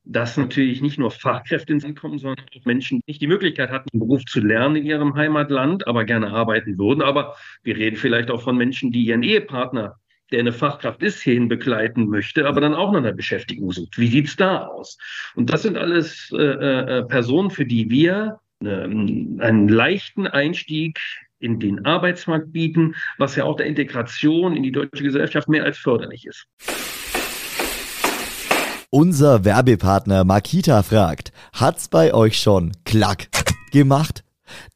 dass 0.07 0.37
natürlich 0.37 0.81
nicht 0.81 0.99
nur 0.99 1.11
Fachkräfte 1.11 1.73
ins 1.73 1.83
Land 1.83 1.99
kommen, 1.99 2.19
sondern 2.19 2.47
auch 2.57 2.65
Menschen, 2.65 3.01
die 3.01 3.05
nicht 3.09 3.21
die 3.21 3.27
Möglichkeit 3.27 3.71
hatten, 3.71 3.89
einen 3.93 4.01
Beruf 4.01 4.25
zu 4.25 4.41
lernen 4.41 4.77
in 4.77 4.87
ihrem 4.87 5.15
Heimatland, 5.15 5.87
aber 5.87 6.05
gerne 6.05 6.31
arbeiten 6.31 6.79
würden. 6.79 7.03
Aber 7.03 7.35
wir 7.65 7.77
reden 7.77 7.97
vielleicht 7.97 8.31
auch 8.31 8.43
von 8.43 8.57
Menschen, 8.57 8.93
die 8.93 9.05
ihren 9.05 9.25
Ehepartner, 9.25 9.97
der 10.31 10.41
eine 10.41 10.53
Fachkraft 10.53 11.03
ist, 11.03 11.21
hierhin 11.23 11.49
begleiten 11.49 12.09
möchte, 12.09 12.47
aber 12.47 12.61
dann 12.61 12.75
auch 12.75 12.93
nach 12.93 12.99
einer 12.99 13.13
Beschäftigung 13.13 13.73
sucht. 13.73 13.99
Wie 13.99 14.09
sieht's 14.09 14.37
da 14.37 14.67
aus? 14.67 14.97
Und 15.35 15.53
das 15.53 15.63
sind 15.63 15.77
alles 15.77 16.33
äh, 16.33 16.43
äh, 16.43 17.03
Personen, 17.05 17.51
für 17.51 17.67
die 17.67 17.91
wir 17.91 18.39
äh, 18.65 18.69
einen 18.69 19.69
leichten 19.69 20.27
Einstieg 20.27 21.01
in 21.39 21.59
den 21.59 21.85
Arbeitsmarkt 21.85 22.53
bieten, 22.53 22.95
was 23.19 23.37
ja 23.37 23.45
auch 23.45 23.57
der 23.57 23.67
Integration 23.67 24.57
in 24.57 24.63
die 24.63 24.73
deutsche 24.73 25.03
Gesellschaft 25.03 25.49
mehr 25.49 25.65
als 25.65 25.79
förderlich 25.79 26.27
ist. 26.27 26.47
Unser 28.91 29.45
Werbepartner 29.45 30.25
Makita 30.25 30.83
fragt, 30.83 31.33
hat's 31.53 31.89
bei 31.89 32.15
euch 32.15 32.41
schon 32.41 32.73
klack 32.85 33.29
gemacht? 33.73 34.23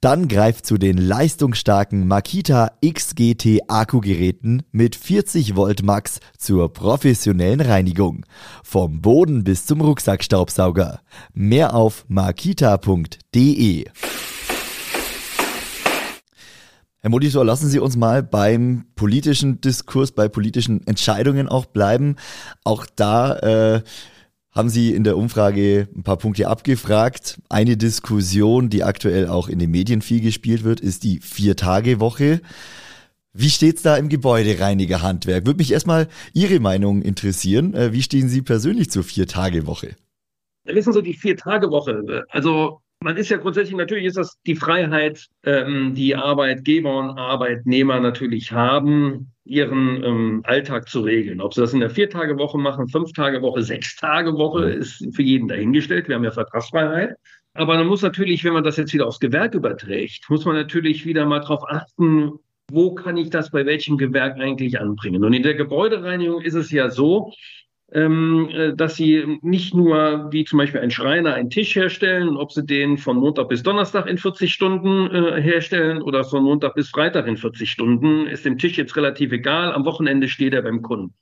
Dann 0.00 0.26
greift 0.26 0.66
zu 0.66 0.78
den 0.78 0.98
leistungsstarken 0.98 2.08
Makita 2.08 2.72
XGT 2.84 3.60
Akkugeräten 3.68 4.64
mit 4.72 4.96
40 4.96 5.54
Volt 5.54 5.84
Max 5.84 6.18
zur 6.36 6.72
professionellen 6.72 7.60
Reinigung. 7.60 8.26
Vom 8.64 9.00
Boden 9.00 9.44
bis 9.44 9.66
zum 9.66 9.80
Rucksackstaubsauger. 9.80 11.00
Mehr 11.32 11.74
auf 11.74 12.04
makita.de. 12.08 13.84
Herr 17.02 17.08
Moditor, 17.08 17.46
lassen 17.46 17.68
Sie 17.68 17.78
uns 17.78 17.96
mal 17.96 18.22
beim 18.22 18.84
politischen 18.94 19.62
Diskurs, 19.62 20.12
bei 20.12 20.28
politischen 20.28 20.86
Entscheidungen 20.86 21.48
auch 21.48 21.64
bleiben. 21.64 22.16
Auch 22.62 22.84
da 22.94 23.36
äh, 23.76 23.82
haben 24.50 24.68
Sie 24.68 24.92
in 24.92 25.04
der 25.04 25.16
Umfrage 25.16 25.88
ein 25.96 26.02
paar 26.02 26.18
Punkte 26.18 26.46
abgefragt. 26.46 27.40
Eine 27.48 27.78
Diskussion, 27.78 28.68
die 28.68 28.84
aktuell 28.84 29.28
auch 29.28 29.48
in 29.48 29.58
den 29.58 29.70
Medien 29.70 30.02
viel 30.02 30.20
gespielt 30.20 30.62
wird, 30.62 30.80
ist 30.80 31.02
die 31.02 31.20
Vier-Tage-Woche. 31.20 32.42
Wie 33.32 33.48
steht's 33.48 33.80
da 33.80 33.96
im 33.96 34.10
Gebäudereinigerhandwerk? 34.10 35.46
Würde 35.46 35.56
mich 35.56 35.72
erstmal 35.72 36.06
Ihre 36.34 36.60
Meinung 36.60 37.00
interessieren. 37.00 37.72
Äh, 37.72 37.94
wie 37.94 38.02
stehen 38.02 38.28
Sie 38.28 38.42
persönlich 38.42 38.90
zur 38.90 39.04
Vier-Tage-Woche? 39.04 39.96
Wissen 40.64 40.92
Sie, 40.92 41.02
die 41.02 41.14
Vier-Tage-Woche, 41.14 42.26
also 42.28 42.82
man 43.02 43.16
ist 43.16 43.30
ja 43.30 43.38
grundsätzlich, 43.38 43.76
natürlich 43.76 44.04
ist 44.04 44.18
das 44.18 44.38
die 44.46 44.54
Freiheit, 44.54 45.26
ähm, 45.44 45.94
die 45.94 46.14
Arbeitgeber 46.14 46.98
und 46.98 47.18
Arbeitnehmer 47.18 47.98
natürlich 47.98 48.52
haben, 48.52 49.32
ihren 49.44 50.04
ähm, 50.04 50.42
Alltag 50.44 50.88
zu 50.88 51.00
regeln. 51.00 51.40
Ob 51.40 51.54
sie 51.54 51.62
das 51.62 51.72
in 51.72 51.80
der 51.80 51.88
Vier-Tage-Woche 51.88 52.58
machen, 52.58 52.88
Fünf-Tage-Woche, 52.88 53.62
Sechs-Tage-Woche, 53.62 54.70
ist 54.70 55.06
für 55.14 55.22
jeden 55.22 55.48
dahingestellt. 55.48 56.08
Wir 56.08 56.16
haben 56.16 56.24
ja 56.24 56.30
Vertragsfreiheit. 56.30 57.16
Aber 57.54 57.76
man 57.76 57.86
muss 57.86 58.02
natürlich, 58.02 58.44
wenn 58.44 58.52
man 58.52 58.64
das 58.64 58.76
jetzt 58.76 58.92
wieder 58.92 59.06
aufs 59.06 59.18
Gewerk 59.18 59.54
überträgt, 59.54 60.28
muss 60.28 60.44
man 60.44 60.54
natürlich 60.54 61.06
wieder 61.06 61.24
mal 61.24 61.40
darauf 61.40 61.64
achten, 61.68 62.32
wo 62.70 62.94
kann 62.94 63.16
ich 63.16 63.30
das 63.30 63.50
bei 63.50 63.64
welchem 63.66 63.96
Gewerk 63.96 64.38
eigentlich 64.38 64.78
anbringen. 64.78 65.24
Und 65.24 65.32
in 65.32 65.42
der 65.42 65.54
Gebäudereinigung 65.54 66.42
ist 66.42 66.54
es 66.54 66.70
ja 66.70 66.90
so, 66.90 67.32
dass 67.92 68.94
sie 68.94 69.38
nicht 69.42 69.74
nur 69.74 70.28
wie 70.30 70.44
zum 70.44 70.58
Beispiel 70.58 70.80
ein 70.80 70.90
Schreiner 70.90 71.34
einen 71.34 71.50
Tisch 71.50 71.74
herstellen, 71.74 72.36
ob 72.36 72.52
sie 72.52 72.64
den 72.64 72.98
von 72.98 73.16
Montag 73.16 73.48
bis 73.48 73.62
Donnerstag 73.62 74.06
in 74.06 74.18
40 74.18 74.52
Stunden 74.52 75.10
äh, 75.14 75.40
herstellen 75.40 76.02
oder 76.02 76.24
von 76.24 76.44
Montag 76.44 76.74
bis 76.74 76.90
Freitag 76.90 77.26
in 77.26 77.36
40 77.36 77.70
Stunden, 77.70 78.26
ist 78.26 78.44
dem 78.44 78.58
Tisch 78.58 78.78
jetzt 78.78 78.96
relativ 78.96 79.32
egal. 79.32 79.72
Am 79.72 79.84
Wochenende 79.84 80.28
steht 80.28 80.54
er 80.54 80.62
beim 80.62 80.82
Kunden. 80.82 81.14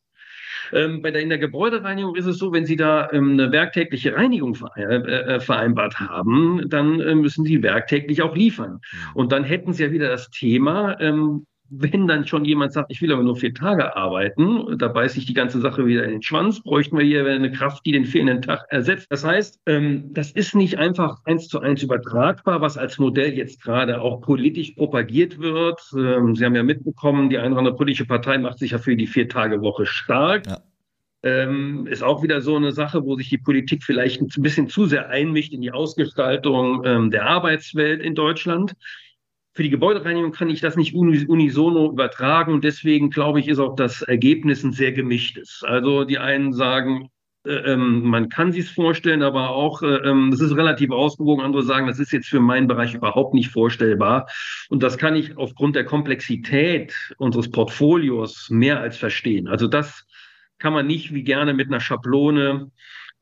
Ähm, 0.72 1.02
bei 1.02 1.10
der, 1.10 1.22
in 1.22 1.28
der 1.28 1.38
Gebäudereinigung 1.38 2.16
ist 2.16 2.26
es 2.26 2.38
so, 2.38 2.52
wenn 2.52 2.66
Sie 2.66 2.76
da 2.76 3.10
ähm, 3.12 3.32
eine 3.32 3.52
werktägliche 3.52 4.14
Reinigung 4.14 4.56
äh, 4.76 4.82
äh, 4.82 5.40
vereinbart 5.40 5.98
haben, 5.98 6.68
dann 6.68 7.00
äh, 7.00 7.14
müssen 7.14 7.44
Sie 7.44 7.62
werktäglich 7.62 8.22
auch 8.22 8.36
liefern. 8.36 8.80
Und 9.14 9.32
dann 9.32 9.44
hätten 9.44 9.72
Sie 9.72 9.84
ja 9.84 9.90
wieder 9.90 10.08
das 10.08 10.30
Thema, 10.30 11.00
ähm, 11.00 11.46
wenn 11.70 12.06
dann 12.06 12.26
schon 12.26 12.44
jemand 12.44 12.72
sagt, 12.72 12.90
ich 12.90 13.02
will 13.02 13.12
aber 13.12 13.22
nur 13.22 13.36
vier 13.36 13.52
Tage 13.52 13.94
arbeiten, 13.94 14.78
da 14.78 14.88
beißt 14.88 15.14
sich 15.14 15.26
die 15.26 15.34
ganze 15.34 15.60
Sache 15.60 15.86
wieder 15.86 16.04
in 16.04 16.10
den 16.10 16.22
Schwanz, 16.22 16.62
bräuchten 16.62 16.96
wir 16.96 17.04
hier 17.04 17.26
eine 17.26 17.52
Kraft, 17.52 17.84
die 17.84 17.92
den 17.92 18.06
fehlenden 18.06 18.42
Tag 18.42 18.64
ersetzt. 18.70 19.06
Das 19.10 19.24
heißt, 19.24 19.60
ähm, 19.66 20.12
das 20.12 20.30
ist 20.32 20.54
nicht 20.54 20.78
einfach 20.78 21.18
eins 21.24 21.48
zu 21.48 21.60
eins 21.60 21.82
übertragbar, 21.82 22.60
was 22.60 22.78
als 22.78 22.98
Modell 22.98 23.34
jetzt 23.34 23.62
gerade 23.62 24.00
auch 24.00 24.20
politisch 24.20 24.70
propagiert 24.72 25.38
wird. 25.38 25.80
Ähm, 25.94 26.34
Sie 26.34 26.44
haben 26.44 26.54
ja 26.54 26.62
mitbekommen, 26.62 27.28
die 27.28 27.38
eine 27.38 27.50
oder 27.50 27.58
andere 27.58 27.76
politische 27.76 28.06
Partei 28.06 28.38
macht 28.38 28.58
sich 28.58 28.70
ja 28.70 28.78
für 28.78 28.96
die 28.96 29.06
Vier-Tage-Woche 29.06 29.84
stark. 29.86 30.46
Ja. 30.46 30.58
Ähm, 31.24 31.88
ist 31.88 32.04
auch 32.04 32.22
wieder 32.22 32.40
so 32.40 32.54
eine 32.54 32.70
Sache, 32.70 33.04
wo 33.04 33.16
sich 33.16 33.28
die 33.28 33.38
Politik 33.38 33.82
vielleicht 33.82 34.22
ein 34.22 34.28
bisschen 34.42 34.68
zu 34.68 34.86
sehr 34.86 35.08
einmischt 35.08 35.52
in 35.52 35.60
die 35.60 35.72
Ausgestaltung 35.72 36.82
ähm, 36.84 37.10
der 37.10 37.26
Arbeitswelt 37.26 38.00
in 38.00 38.14
Deutschland. 38.14 38.74
Für 39.58 39.64
die 39.64 39.70
Gebäudereinigung 39.70 40.30
kann 40.30 40.50
ich 40.50 40.60
das 40.60 40.76
nicht 40.76 40.94
unisono 40.94 41.90
übertragen 41.90 42.52
und 42.52 42.62
deswegen 42.62 43.10
glaube 43.10 43.40
ich, 43.40 43.48
ist 43.48 43.58
auch 43.58 43.74
das 43.74 44.02
Ergebnis 44.02 44.62
ein 44.62 44.70
sehr 44.70 44.92
gemischtes. 44.92 45.64
Also 45.66 46.04
die 46.04 46.18
einen 46.18 46.52
sagen, 46.52 47.08
äh, 47.44 47.72
ähm, 47.72 48.02
man 48.04 48.28
kann 48.28 48.52
sich 48.52 48.66
es 48.66 48.70
vorstellen, 48.70 49.20
aber 49.20 49.50
auch, 49.50 49.82
äh, 49.82 49.96
ähm, 50.08 50.32
ist 50.32 50.54
relativ 50.54 50.92
ausgewogen. 50.92 51.44
Andere 51.44 51.64
sagen, 51.64 51.88
das 51.88 51.98
ist 51.98 52.12
jetzt 52.12 52.28
für 52.28 52.38
meinen 52.38 52.68
Bereich 52.68 52.94
überhaupt 52.94 53.34
nicht 53.34 53.50
vorstellbar. 53.50 54.28
Und 54.68 54.84
das 54.84 54.96
kann 54.96 55.16
ich 55.16 55.36
aufgrund 55.36 55.74
der 55.74 55.84
Komplexität 55.84 56.94
unseres 57.18 57.50
Portfolios 57.50 58.50
mehr 58.50 58.78
als 58.78 58.96
verstehen. 58.96 59.48
Also 59.48 59.66
das 59.66 60.06
kann 60.58 60.72
man 60.72 60.86
nicht 60.86 61.12
wie 61.12 61.24
gerne 61.24 61.52
mit 61.52 61.66
einer 61.66 61.80
Schablone 61.80 62.70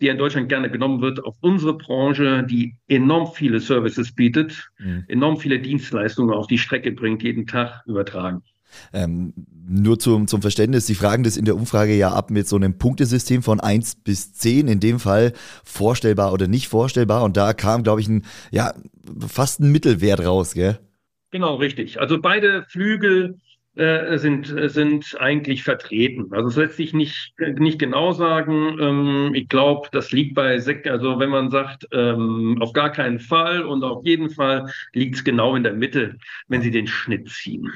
die 0.01 0.09
in 0.09 0.19
Deutschland 0.19 0.49
gerne 0.49 0.71
genommen 0.71 1.01
wird, 1.01 1.25
auf 1.25 1.35
unsere 1.41 1.77
Branche, 1.77 2.45
die 2.49 2.77
enorm 2.89 3.33
viele 3.33 3.61
Services 3.61 4.13
bietet, 4.13 4.71
mhm. 4.79 5.05
enorm 5.09 5.39
viele 5.39 5.59
Dienstleistungen 5.59 6.35
auf 6.35 6.47
die 6.47 6.59
Strecke 6.59 6.93
bringt, 6.93 7.23
jeden 7.23 7.47
Tag 7.47 7.83
übertragen. 7.87 8.43
Ähm, 8.93 9.33
nur 9.69 9.99
zum, 9.99 10.29
zum 10.29 10.43
Verständnis, 10.43 10.87
Sie 10.87 10.95
fragen 10.95 11.23
das 11.23 11.37
in 11.37 11.45
der 11.45 11.57
Umfrage 11.57 11.95
ja 11.95 12.13
ab 12.13 12.31
mit 12.31 12.47
so 12.47 12.57
einem 12.57 12.79
Punktesystem 12.79 13.43
von 13.43 13.59
1 13.59 13.97
bis 13.97 14.33
10, 14.35 14.69
in 14.69 14.81
dem 14.81 15.01
Fall 15.01 15.33
vorstellbar 15.65 16.33
oder 16.33 16.47
nicht 16.47 16.69
vorstellbar. 16.69 17.23
Und 17.25 17.37
da 17.37 17.53
kam, 17.53 17.83
glaube 17.83 18.01
ich, 18.01 18.09
ein, 18.09 18.25
ja, 18.51 18.75
fast 19.27 19.61
ein 19.61 19.73
Mittelwert 19.73 20.25
raus, 20.25 20.55
gell? 20.55 20.79
Genau, 21.31 21.57
richtig. 21.57 22.01
Also 22.01 22.21
beide 22.21 22.65
Flügel 22.69 23.39
äh, 23.77 24.17
sind, 24.19 24.55
sind 24.71 25.17
eigentlich 25.21 25.63
vertreten. 25.63 26.29
Also 26.33 26.49
es 26.49 26.57
lässt 26.57 26.77
sich 26.77 26.95
nicht, 26.95 27.35
nicht 27.59 27.79
genau 27.79 28.13
sagen. 28.13 28.79
Ähm, 28.81 29.33
ich 29.35 29.49
glaube, 29.49 29.89
das 29.93 30.13
liegt 30.13 30.35
bei 30.35 30.57
also 30.57 31.19
wenn 31.19 31.31
man 31.31 31.51
sagt, 31.51 31.87
ähm, 31.93 32.57
auf 32.61 32.73
gar 32.73 32.91
keinen 32.91 33.21
Fall 33.21 33.63
und 33.63 33.85
auf 33.85 34.05
jeden 34.05 34.31
Fall 34.31 34.71
liegt 34.95 35.17
es 35.17 35.25
genau 35.25 35.55
in 35.57 35.63
der 35.63 35.75
Mitte, 35.75 36.17
wenn 36.49 36.63
Sie 36.63 36.71
den 36.71 36.87
Schnitt 36.87 37.29
ziehen. 37.29 37.71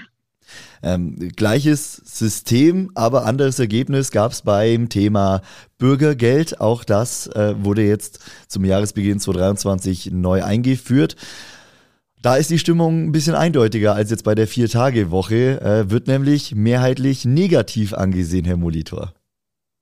Ähm, 0.82 1.16
gleiches 1.36 2.00
System, 2.04 2.90
aber 2.94 3.26
anderes 3.26 3.58
Ergebnis 3.58 4.10
gab 4.10 4.32
es 4.32 4.42
beim 4.42 4.88
Thema 4.88 5.42
Bürgergeld. 5.78 6.60
Auch 6.60 6.84
das 6.84 7.26
äh, 7.28 7.54
wurde 7.62 7.82
jetzt 7.82 8.20
zum 8.48 8.64
Jahresbeginn 8.64 9.20
2023 9.20 10.10
neu 10.12 10.42
eingeführt. 10.42 11.16
Da 12.22 12.36
ist 12.36 12.50
die 12.50 12.58
Stimmung 12.58 13.06
ein 13.06 13.12
bisschen 13.12 13.34
eindeutiger 13.34 13.94
als 13.94 14.10
jetzt 14.10 14.24
bei 14.24 14.34
der 14.34 14.46
Vier-Tage-Woche, 14.46 15.60
äh, 15.62 15.90
wird 15.90 16.06
nämlich 16.06 16.54
mehrheitlich 16.54 17.24
negativ 17.24 17.94
angesehen, 17.94 18.44
Herr 18.44 18.58
Molitor. 18.58 19.14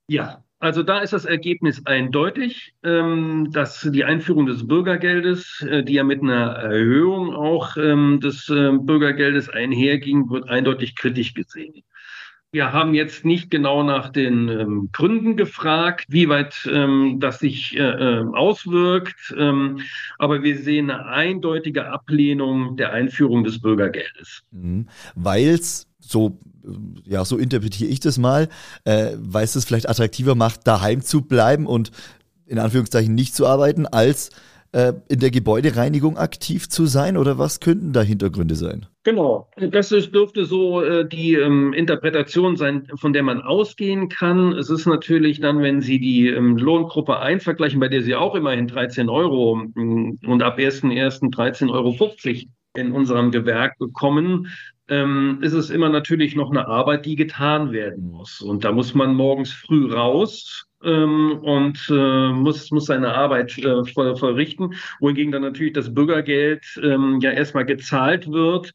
Ja, 0.07 0.41
also 0.59 0.81
da 0.81 0.99
ist 0.99 1.11
das 1.11 1.25
Ergebnis 1.25 1.85
eindeutig, 1.85 2.73
ähm, 2.83 3.49
dass 3.51 3.81
die 3.91 4.05
Einführung 4.05 4.45
des 4.45 4.65
Bürgergeldes, 4.65 5.65
äh, 5.69 5.83
die 5.83 5.93
ja 5.93 6.05
mit 6.05 6.21
einer 6.21 6.51
Erhöhung 6.51 7.33
auch 7.33 7.75
ähm, 7.75 8.21
des 8.21 8.47
äh, 8.47 8.71
Bürgergeldes 8.71 9.49
einherging, 9.49 10.29
wird 10.29 10.47
eindeutig 10.47 10.95
kritisch 10.95 11.33
gesehen. 11.33 11.83
Wir 12.51 12.73
haben 12.73 12.95
jetzt 12.95 13.25
nicht 13.25 13.51
genau 13.51 13.83
nach 13.83 14.09
den 14.09 14.49
ähm, 14.49 14.89
Gründen 14.91 15.37
gefragt, 15.37 16.05
wie 16.07 16.29
weit 16.29 16.67
ähm, 16.71 17.17
das 17.19 17.39
sich 17.39 17.77
äh, 17.77 17.81
äh, 17.81 18.25
auswirkt, 18.33 19.35
ähm, 19.37 19.81
aber 20.17 20.41
wir 20.41 20.57
sehen 20.57 20.89
eine 20.89 21.05
eindeutige 21.05 21.91
Ablehnung 21.91 22.75
der 22.75 22.91
Einführung 22.91 23.43
des 23.43 23.61
Bürgergeldes. 23.61 24.41
Mhm. 24.49 24.87
Weil 25.13 25.49
es 25.49 25.87
so, 25.99 26.39
äh, 26.65 27.11
ja, 27.11 27.23
so 27.23 27.37
interpretiere 27.37 27.91
ich 27.91 27.99
das 27.99 28.17
mal, 28.17 28.49
äh, 28.83 29.11
weil 29.19 29.43
es 29.43 29.55
es 29.55 29.65
vielleicht 29.65 29.87
attraktiver 29.87 30.33
macht, 30.33 30.65
daheim 30.65 31.01
zu 31.01 31.21
bleiben 31.21 31.67
und 31.67 31.91
in 32.47 32.57
Anführungszeichen 32.57 33.13
nicht 33.13 33.35
zu 33.35 33.45
arbeiten, 33.45 33.85
als 33.85 34.31
äh, 34.71 34.93
in 35.07 35.19
der 35.19 35.31
Gebäudereinigung 35.31 36.17
aktiv 36.17 36.69
zu 36.69 36.85
sein 36.85 37.17
oder 37.17 37.37
was 37.37 37.59
könnten 37.59 37.93
da 37.93 38.01
Hintergründe 38.01 38.55
sein? 38.55 38.85
Genau, 39.03 39.49
das 39.57 39.91
ist, 39.91 40.13
dürfte 40.13 40.45
so 40.45 40.81
äh, 40.81 41.07
die 41.07 41.33
ähm, 41.33 41.73
Interpretation 41.73 42.55
sein, 42.55 42.87
von 42.95 43.13
der 43.13 43.23
man 43.23 43.41
ausgehen 43.41 44.09
kann. 44.09 44.53
Es 44.53 44.69
ist 44.69 44.85
natürlich 44.85 45.39
dann, 45.39 45.61
wenn 45.61 45.81
Sie 45.81 45.99
die 45.99 46.27
ähm, 46.27 46.57
Lohngruppe 46.57 47.19
1 47.19 47.43
vergleichen, 47.43 47.79
bei 47.79 47.87
der 47.87 48.03
Sie 48.03 48.15
auch 48.15 48.35
immerhin 48.35 48.67
13 48.67 49.09
Euro 49.09 49.61
ähm, 49.75 50.19
und 50.25 50.43
ab 50.43 50.59
1.1. 50.59 51.33
13,50 51.33 51.69
Euro 51.71 51.95
in 52.75 52.91
unserem 52.91 53.31
Gewerk 53.31 53.77
bekommen, 53.79 54.47
ähm, 54.89 55.39
ist 55.41 55.53
es 55.53 55.69
immer 55.69 55.89
natürlich 55.89 56.35
noch 56.35 56.51
eine 56.51 56.67
Arbeit, 56.67 57.05
die 57.05 57.15
getan 57.15 57.71
werden 57.71 58.11
muss. 58.11 58.41
Und 58.41 58.63
da 58.63 58.71
muss 58.71 58.93
man 58.93 59.15
morgens 59.15 59.51
früh 59.51 59.91
raus 59.91 60.68
ähm, 60.83 61.39
und 61.41 61.87
äh, 61.89 62.29
muss, 62.29 62.71
muss 62.71 62.85
seine 62.85 63.13
Arbeit 63.13 63.57
äh, 63.57 63.83
voll, 63.85 64.15
vollrichten, 64.15 64.73
wohingegen 64.99 65.31
dann 65.31 65.41
natürlich 65.41 65.73
das 65.73 65.93
Bürgergeld 65.93 66.79
ähm, 66.83 67.19
ja 67.21 67.31
erstmal 67.31 67.65
gezahlt 67.65 68.31
wird, 68.31 68.73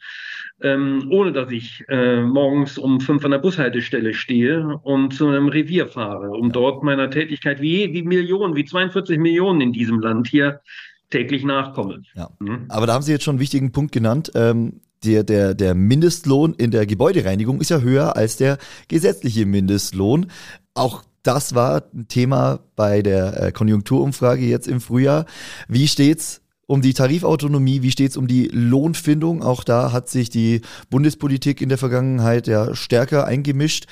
ähm, 0.62 1.08
ohne 1.10 1.32
dass 1.32 1.50
ich 1.50 1.84
äh, 1.88 2.22
morgens 2.22 2.78
um 2.78 3.00
fünf 3.00 3.24
an 3.24 3.30
der 3.30 3.38
Bushaltestelle 3.38 4.14
stehe 4.14 4.78
und 4.82 5.14
zu 5.14 5.28
einem 5.28 5.48
Revier 5.48 5.88
fahre, 5.88 6.30
um 6.30 6.52
dort 6.52 6.82
meiner 6.82 7.10
Tätigkeit 7.10 7.60
wie, 7.60 7.92
wie 7.92 8.02
Millionen, 8.02 8.54
wie 8.56 8.64
42 8.64 9.18
Millionen 9.18 9.60
in 9.60 9.72
diesem 9.72 10.00
Land 10.00 10.28
hier 10.28 10.60
täglich 11.10 11.44
nachkomme. 11.44 12.02
Ja. 12.14 12.30
Mhm. 12.38 12.66
Aber 12.68 12.86
da 12.86 12.94
haben 12.94 13.02
Sie 13.02 13.12
jetzt 13.12 13.24
schon 13.24 13.34
einen 13.34 13.40
wichtigen 13.40 13.72
Punkt 13.72 13.92
genannt. 13.92 14.32
Ähm, 14.34 14.80
der, 15.04 15.22
der, 15.22 15.54
der 15.54 15.74
Mindestlohn 15.74 16.54
in 16.54 16.70
der 16.70 16.86
Gebäudereinigung 16.86 17.60
ist 17.60 17.70
ja 17.70 17.80
höher 17.80 18.16
als 18.16 18.36
der 18.36 18.58
gesetzliche 18.88 19.46
Mindestlohn. 19.46 20.30
Auch 20.74 21.02
das 21.24 21.54
war 21.54 21.82
ein 21.92 22.06
Thema 22.06 22.60
bei 22.76 23.02
der 23.02 23.42
äh, 23.42 23.52
Konjunkturumfrage 23.52 24.44
jetzt 24.44 24.68
im 24.68 24.80
Frühjahr. 24.80 25.26
Wie 25.68 25.88
steht's 25.88 26.42
um 26.66 26.80
die 26.80 26.94
Tarifautonomie, 26.94 27.82
wie 27.82 27.90
steht's 27.90 28.16
um 28.16 28.26
die 28.26 28.48
Lohnfindung? 28.48 29.42
Auch 29.42 29.64
da 29.64 29.92
hat 29.92 30.08
sich 30.08 30.30
die 30.30 30.60
Bundespolitik 30.90 31.60
in 31.60 31.68
der 31.68 31.78
Vergangenheit 31.78 32.46
ja 32.46 32.74
stärker 32.74 33.26
eingemischt, 33.26 33.86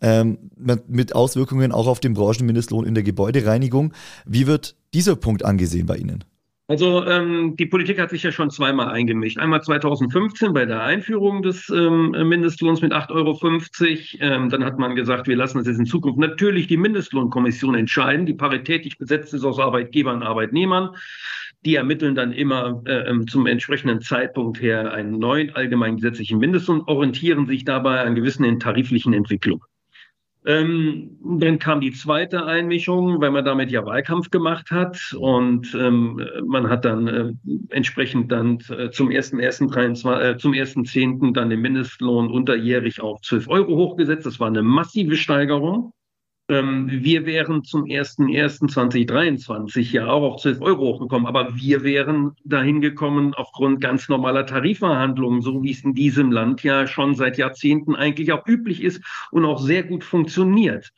ähm, 0.00 0.38
mit 0.56 1.14
Auswirkungen 1.14 1.72
auch 1.72 1.86
auf 1.86 2.00
den 2.00 2.14
Branchenmindestlohn 2.14 2.86
in 2.86 2.94
der 2.94 3.04
Gebäudereinigung. 3.04 3.92
Wie 4.26 4.46
wird 4.46 4.76
dieser 4.94 5.16
Punkt 5.16 5.44
angesehen 5.44 5.86
bei 5.86 5.96
Ihnen? 5.96 6.24
Also 6.70 7.02
ähm, 7.06 7.56
die 7.56 7.64
Politik 7.64 7.98
hat 7.98 8.10
sich 8.10 8.22
ja 8.22 8.30
schon 8.30 8.50
zweimal 8.50 8.90
eingemischt. 8.90 9.38
Einmal 9.38 9.62
2015 9.62 10.52
bei 10.52 10.66
der 10.66 10.82
Einführung 10.82 11.40
des 11.40 11.70
ähm, 11.70 12.10
Mindestlohns 12.10 12.82
mit 12.82 12.92
8,50 12.92 13.10
Euro. 14.20 14.34
Ähm, 14.34 14.50
dann 14.50 14.62
hat 14.62 14.78
man 14.78 14.94
gesagt, 14.94 15.28
wir 15.28 15.36
lassen 15.36 15.60
es 15.60 15.66
jetzt 15.66 15.78
in 15.78 15.86
Zukunft 15.86 16.18
natürlich 16.18 16.66
die 16.66 16.76
Mindestlohnkommission 16.76 17.74
entscheiden, 17.74 18.26
die 18.26 18.34
paritätisch 18.34 18.98
besetzt 18.98 19.32
ist 19.32 19.44
aus 19.44 19.58
Arbeitgebern 19.58 20.16
und 20.16 20.24
Arbeitnehmern. 20.24 20.90
Die 21.64 21.74
ermitteln 21.74 22.14
dann 22.14 22.32
immer 22.32 22.82
äh, 22.84 23.08
ähm, 23.08 23.26
zum 23.26 23.46
entsprechenden 23.46 24.02
Zeitpunkt 24.02 24.60
her 24.60 24.92
einen 24.92 25.18
neuen 25.18 25.56
allgemeinen 25.56 25.96
gesetzlichen 25.96 26.38
Mindestlohn, 26.38 26.82
orientieren 26.82 27.46
sich 27.46 27.64
dabei 27.64 28.02
an 28.02 28.14
gewissen 28.14 28.60
tariflichen 28.60 29.14
Entwicklungen. 29.14 29.62
Ähm, 30.46 31.18
dann 31.22 31.58
kam 31.58 31.80
die 31.80 31.92
zweite 31.92 32.44
Einmischung, 32.44 33.20
weil 33.20 33.30
man 33.30 33.44
damit 33.44 33.70
ja 33.70 33.84
Wahlkampf 33.84 34.30
gemacht 34.30 34.70
hat 34.70 35.14
und 35.18 35.74
ähm, 35.74 36.24
man 36.46 36.70
hat 36.70 36.84
dann 36.84 37.06
äh, 37.08 37.32
entsprechend 37.70 38.30
dann 38.30 38.58
äh, 38.70 38.90
zum 38.90 39.08
1.1.23, 39.08 40.20
äh, 40.20 40.36
zum 40.38 40.52
1.10. 40.52 41.32
dann 41.34 41.50
den 41.50 41.60
Mindestlohn 41.60 42.30
unterjährig 42.30 43.00
auf 43.00 43.20
12 43.22 43.48
Euro 43.48 43.76
hochgesetzt. 43.76 44.26
Das 44.26 44.40
war 44.40 44.46
eine 44.46 44.62
massive 44.62 45.16
Steigerung. 45.16 45.92
Ähm, 46.50 46.88
wir 46.90 47.26
wären 47.26 47.62
zum 47.62 47.84
01.01.2023 47.84 49.92
ja 49.92 50.06
auch 50.06 50.22
auf 50.22 50.40
12 50.40 50.62
Euro 50.62 50.94
hochgekommen, 50.94 51.26
aber 51.26 51.54
wir 51.54 51.82
wären 51.82 52.34
dahin 52.44 52.80
gekommen 52.80 53.34
aufgrund 53.34 53.82
ganz 53.82 54.08
normaler 54.08 54.46
Tarifverhandlungen, 54.46 55.42
so 55.42 55.62
wie 55.62 55.72
es 55.72 55.84
in 55.84 55.92
diesem 55.92 56.32
Land 56.32 56.62
ja 56.62 56.86
schon 56.86 57.14
seit 57.14 57.36
Jahrzehnten 57.36 57.94
eigentlich 57.94 58.32
auch 58.32 58.46
üblich 58.46 58.82
ist 58.82 59.04
und 59.30 59.44
auch 59.44 59.60
sehr 59.60 59.82
gut 59.82 60.04
funktioniert. 60.04 60.90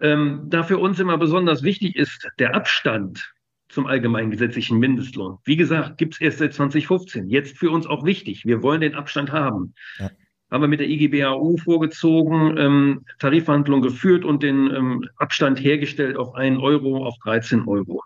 Ähm, 0.00 0.44
da 0.46 0.62
für 0.62 0.78
uns 0.78 0.98
immer 0.98 1.18
besonders 1.18 1.62
wichtig 1.62 1.96
ist 1.96 2.26
der 2.38 2.54
Abstand 2.54 3.34
zum 3.68 3.86
allgemeinen 3.86 4.30
gesetzlichen 4.30 4.78
Mindestlohn. 4.78 5.36
Wie 5.44 5.56
gesagt, 5.56 5.98
gibt 5.98 6.14
es 6.14 6.22
erst 6.22 6.38
seit 6.38 6.54
2015. 6.54 7.28
Jetzt 7.28 7.58
für 7.58 7.70
uns 7.70 7.86
auch 7.86 8.06
wichtig. 8.06 8.46
Wir 8.46 8.62
wollen 8.62 8.80
den 8.80 8.94
Abstand 8.94 9.32
haben. 9.32 9.74
Ja 9.98 10.10
haben 10.54 10.62
wir 10.62 10.68
mit 10.68 10.78
der 10.78 10.88
IGBAU 10.88 11.56
vorgezogen, 11.56 12.56
ähm, 12.56 13.04
Tarifverhandlungen 13.18 13.82
geführt 13.82 14.24
und 14.24 14.44
den 14.44 14.70
ähm, 14.72 15.04
Abstand 15.16 15.58
hergestellt 15.58 16.16
auf 16.16 16.36
einen 16.36 16.58
Euro, 16.58 17.04
auf 17.04 17.18
13 17.24 17.66
Euro. 17.66 18.04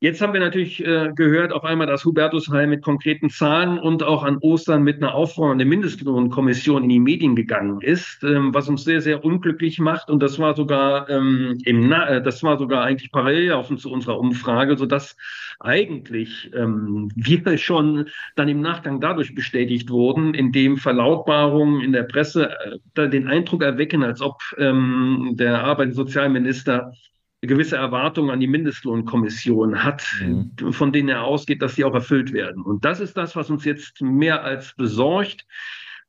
Jetzt 0.00 0.20
haben 0.20 0.34
wir 0.34 0.40
natürlich 0.40 0.84
äh, 0.84 1.12
gehört 1.14 1.52
auf 1.52 1.64
einmal, 1.64 1.86
dass 1.86 2.04
Hubertus 2.04 2.50
Heil 2.50 2.66
mit 2.66 2.82
konkreten 2.82 3.30
Zahlen 3.30 3.78
und 3.78 4.02
auch 4.02 4.22
an 4.22 4.36
Ostern 4.38 4.82
mit 4.82 4.98
einer 4.98 5.14
auffordernden 5.14 5.66
Mindestlohnkommission 5.66 6.82
in 6.82 6.88
die 6.90 7.00
Medien 7.00 7.34
gegangen 7.34 7.80
ist, 7.80 8.22
ähm, 8.22 8.52
was 8.52 8.68
uns 8.68 8.84
sehr, 8.84 9.00
sehr 9.00 9.24
unglücklich 9.24 9.78
macht. 9.78 10.10
Und 10.10 10.22
das 10.22 10.38
war 10.38 10.54
sogar 10.56 11.08
ähm, 11.08 11.58
im 11.64 11.88
Na 11.88 12.06
äh, 12.08 12.22
das 12.22 12.42
war 12.42 12.58
sogar 12.58 12.84
eigentlich 12.84 13.12
parallel 13.12 13.48
laufen 13.48 13.78
zu 13.78 13.90
unserer 13.90 14.18
Umfrage, 14.18 14.76
sodass 14.76 15.16
eigentlich 15.60 16.50
ähm, 16.54 17.10
wir 17.14 17.56
schon 17.56 18.08
dann 18.36 18.48
im 18.48 18.60
Nachgang 18.60 19.00
dadurch 19.00 19.34
bestätigt 19.34 19.88
wurden, 19.88 20.34
indem 20.34 20.76
Verlautbarungen 20.76 21.80
in 21.80 21.92
der 21.92 22.02
Presse 22.02 22.50
äh, 22.96 23.08
den 23.08 23.28
Eindruck 23.28 23.62
erwecken, 23.62 24.02
als 24.02 24.20
ob 24.20 24.42
ähm, 24.58 25.30
der 25.34 25.64
Arbeit- 25.64 25.88
und 25.88 25.94
Sozialminister 25.94 26.92
gewisse 27.46 27.76
Erwartungen 27.76 28.30
an 28.30 28.40
die 28.40 28.46
Mindestlohnkommission 28.46 29.82
hat, 29.82 30.04
mhm. 30.20 30.72
von 30.72 30.92
denen 30.92 31.08
er 31.08 31.24
ausgeht, 31.24 31.62
dass 31.62 31.74
sie 31.74 31.84
auch 31.84 31.94
erfüllt 31.94 32.32
werden. 32.32 32.62
Und 32.62 32.84
das 32.84 33.00
ist 33.00 33.16
das, 33.16 33.36
was 33.36 33.50
uns 33.50 33.64
jetzt 33.64 34.00
mehr 34.02 34.42
als 34.42 34.74
besorgt, 34.74 35.46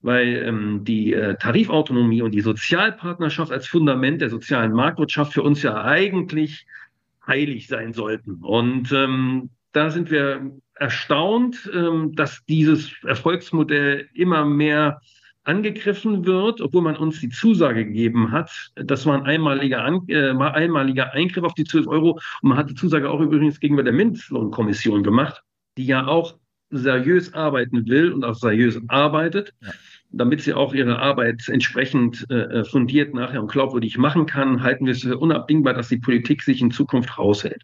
weil 0.02 0.44
ähm, 0.46 0.84
die 0.84 1.14
äh, 1.14 1.36
Tarifautonomie 1.36 2.22
und 2.22 2.32
die 2.32 2.42
Sozialpartnerschaft 2.42 3.52
als 3.52 3.68
Fundament 3.68 4.22
der 4.22 4.30
sozialen 4.30 4.72
Marktwirtschaft 4.72 5.34
für 5.34 5.42
uns 5.42 5.64
ja 5.64 5.84
eigentlich 5.84 6.68
heilig 7.26 7.68
sein 7.68 7.94
sollten. 7.94 8.36
Und 8.42 8.92
ähm, 8.92 9.50
da 9.72 9.90
sind 9.90 10.12
wir 10.12 10.52
erstaunt, 10.76 11.70
ähm, 11.74 12.14
dass 12.16 12.46
dieses 12.46 12.92
Erfolgsmodell 13.04 14.10
immer 14.14 14.46
mehr 14.46 15.02
angegriffen 15.46 16.26
wird, 16.26 16.62
obwohl 16.62 16.82
man 16.82 16.98
uns 16.98 17.20
die 17.22 17.30
Zusage 17.30 17.86
gegeben 17.86 18.32
hat. 18.32 18.52
Das 18.76 19.06
war 19.06 19.16
ein 19.16 19.24
einmaliger, 19.24 19.84
An 19.84 20.02
äh, 20.08 20.30
einmaliger 20.32 21.14
Eingriff 21.14 21.44
auf 21.44 21.54
die 21.54 21.64
12 21.64 21.88
Euro. 21.88 22.20
Und 22.42 22.50
man 22.50 22.58
hat 22.58 22.70
die 22.70 22.76
Zusage 22.76 23.10
auch 23.10 23.20
übrigens 23.20 23.60
gegenüber 23.60 23.84
der 23.84 23.94
Mindestlohnkommission 23.94 25.04
gemacht, 25.04 25.42
die 25.78 25.86
ja 25.86 26.08
auch 26.08 26.36
seriös 26.72 27.34
arbeiten 27.34 27.88
will 27.88 28.12
und 28.12 28.24
auch 28.26 28.36
seriös 28.36 28.80
arbeitet, 28.88 29.54
ja. 29.62 29.72
damit 30.12 30.42
sie 30.42 30.54
auch 30.54 30.74
ihre 30.74 31.00
Arbeit 31.00 31.48
entsprechend 31.48 32.30
äh, 32.30 32.64
fundiert 32.66 33.14
nachher 33.14 33.42
und 33.42 33.52
glaubwürdig 33.52 33.98
machen 33.98 34.26
kann, 34.26 34.64
halten 34.64 34.86
wir 34.86 34.94
es 34.94 35.04
für 35.04 35.18
unabdingbar, 35.18 35.74
dass 35.74 35.90
die 35.90 35.98
Politik 35.98 36.42
sich 36.42 36.62
in 36.62 36.72
Zukunft 36.72 37.18
raushält. 37.18 37.64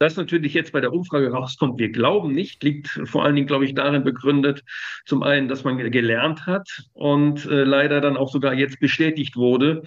Das 0.00 0.16
natürlich 0.16 0.54
jetzt 0.54 0.72
bei 0.72 0.80
der 0.80 0.94
Umfrage 0.94 1.30
rauskommt, 1.30 1.78
wir 1.78 1.92
glauben 1.92 2.32
nicht, 2.32 2.62
liegt 2.64 2.88
vor 3.04 3.22
allen 3.22 3.34
Dingen, 3.34 3.46
glaube 3.46 3.66
ich, 3.66 3.74
darin 3.74 4.02
begründet, 4.02 4.64
zum 5.04 5.22
einen, 5.22 5.46
dass 5.46 5.62
man 5.62 5.76
gelernt 5.76 6.46
hat 6.46 6.84
und 6.94 7.44
äh, 7.44 7.64
leider 7.64 8.00
dann 8.00 8.16
auch 8.16 8.32
sogar 8.32 8.54
jetzt 8.54 8.80
bestätigt 8.80 9.36
wurde. 9.36 9.82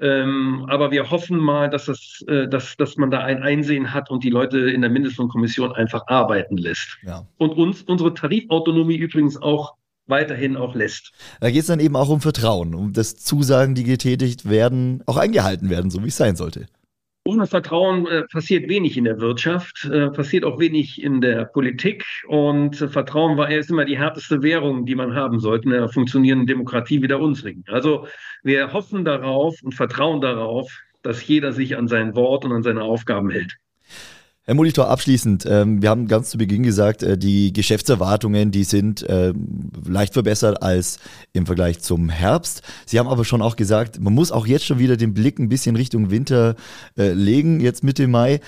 Ähm, 0.00 0.66
aber 0.68 0.90
wir 0.90 1.10
hoffen 1.10 1.38
mal, 1.38 1.70
dass, 1.70 1.86
das, 1.86 2.22
äh, 2.28 2.46
dass, 2.46 2.76
dass 2.76 2.98
man 2.98 3.10
da 3.10 3.20
ein 3.20 3.42
Einsehen 3.42 3.94
hat 3.94 4.10
und 4.10 4.22
die 4.22 4.28
Leute 4.28 4.58
in 4.58 4.82
der 4.82 4.90
Mindestlohnkommission 4.90 5.72
einfach 5.72 6.06
arbeiten 6.08 6.58
lässt. 6.58 6.98
Ja. 7.06 7.26
Und 7.38 7.52
uns 7.52 7.80
unsere 7.84 8.12
Tarifautonomie 8.12 8.96
übrigens 8.96 9.40
auch 9.40 9.76
weiterhin 10.08 10.58
auch 10.58 10.74
lässt. 10.74 11.12
Da 11.40 11.50
geht 11.50 11.62
es 11.62 11.68
dann 11.68 11.80
eben 11.80 11.96
auch 11.96 12.10
um 12.10 12.20
Vertrauen, 12.20 12.74
um 12.74 12.92
das 12.92 13.16
Zusagen, 13.16 13.74
die 13.74 13.84
getätigt 13.84 14.48
werden, 14.48 15.02
auch 15.06 15.16
eingehalten 15.16 15.70
werden, 15.70 15.90
so 15.90 16.04
wie 16.04 16.08
es 16.08 16.18
sein 16.18 16.36
sollte. 16.36 16.66
Ohne 17.28 17.46
Vertrauen 17.46 18.06
äh, 18.06 18.22
passiert 18.22 18.70
wenig 18.70 18.96
in 18.96 19.04
der 19.04 19.20
Wirtschaft, 19.20 19.84
äh, 19.84 20.08
passiert 20.08 20.46
auch 20.46 20.58
wenig 20.58 21.02
in 21.02 21.20
der 21.20 21.44
Politik. 21.44 22.02
Und 22.26 22.80
äh, 22.80 22.88
Vertrauen 22.88 23.36
war 23.36 23.50
erst 23.50 23.68
immer 23.68 23.84
die 23.84 23.98
härteste 23.98 24.42
Währung, 24.42 24.86
die 24.86 24.94
man 24.94 25.14
haben 25.14 25.38
sollte 25.38 25.68
in 25.68 25.74
einer 25.74 25.90
funktionierenden 25.90 26.46
Demokratie 26.46 27.02
wie 27.02 27.06
der 27.06 27.20
unsrigen. 27.20 27.64
Also 27.68 28.06
wir 28.44 28.72
hoffen 28.72 29.04
darauf 29.04 29.56
und 29.62 29.74
vertrauen 29.74 30.22
darauf, 30.22 30.74
dass 31.02 31.28
jeder 31.28 31.52
sich 31.52 31.76
an 31.76 31.86
sein 31.86 32.16
Wort 32.16 32.46
und 32.46 32.52
an 32.52 32.62
seine 32.62 32.82
Aufgaben 32.82 33.28
hält. 33.28 33.58
Herr 34.48 34.54
Molitor, 34.54 34.88
abschließend, 34.88 35.44
ähm, 35.44 35.82
wir 35.82 35.90
haben 35.90 36.08
ganz 36.08 36.30
zu 36.30 36.38
Beginn 36.38 36.62
gesagt, 36.62 37.02
äh, 37.02 37.18
die 37.18 37.52
Geschäftserwartungen, 37.52 38.50
die 38.50 38.64
sind 38.64 39.02
äh, 39.02 39.34
leicht 39.86 40.14
verbessert 40.14 40.62
als 40.62 40.98
im 41.34 41.44
Vergleich 41.44 41.80
zum 41.80 42.08
Herbst. 42.08 42.62
Sie 42.86 42.98
haben 42.98 43.08
aber 43.08 43.26
schon 43.26 43.42
auch 43.42 43.56
gesagt, 43.56 44.00
man 44.00 44.14
muss 44.14 44.32
auch 44.32 44.46
jetzt 44.46 44.64
schon 44.64 44.78
wieder 44.78 44.96
den 44.96 45.12
Blick 45.12 45.38
ein 45.38 45.50
bisschen 45.50 45.76
Richtung 45.76 46.10
Winter 46.10 46.56
äh, 46.96 47.12
legen, 47.12 47.60
jetzt 47.60 47.84
Mitte 47.84 48.08
Mai. 48.08 48.40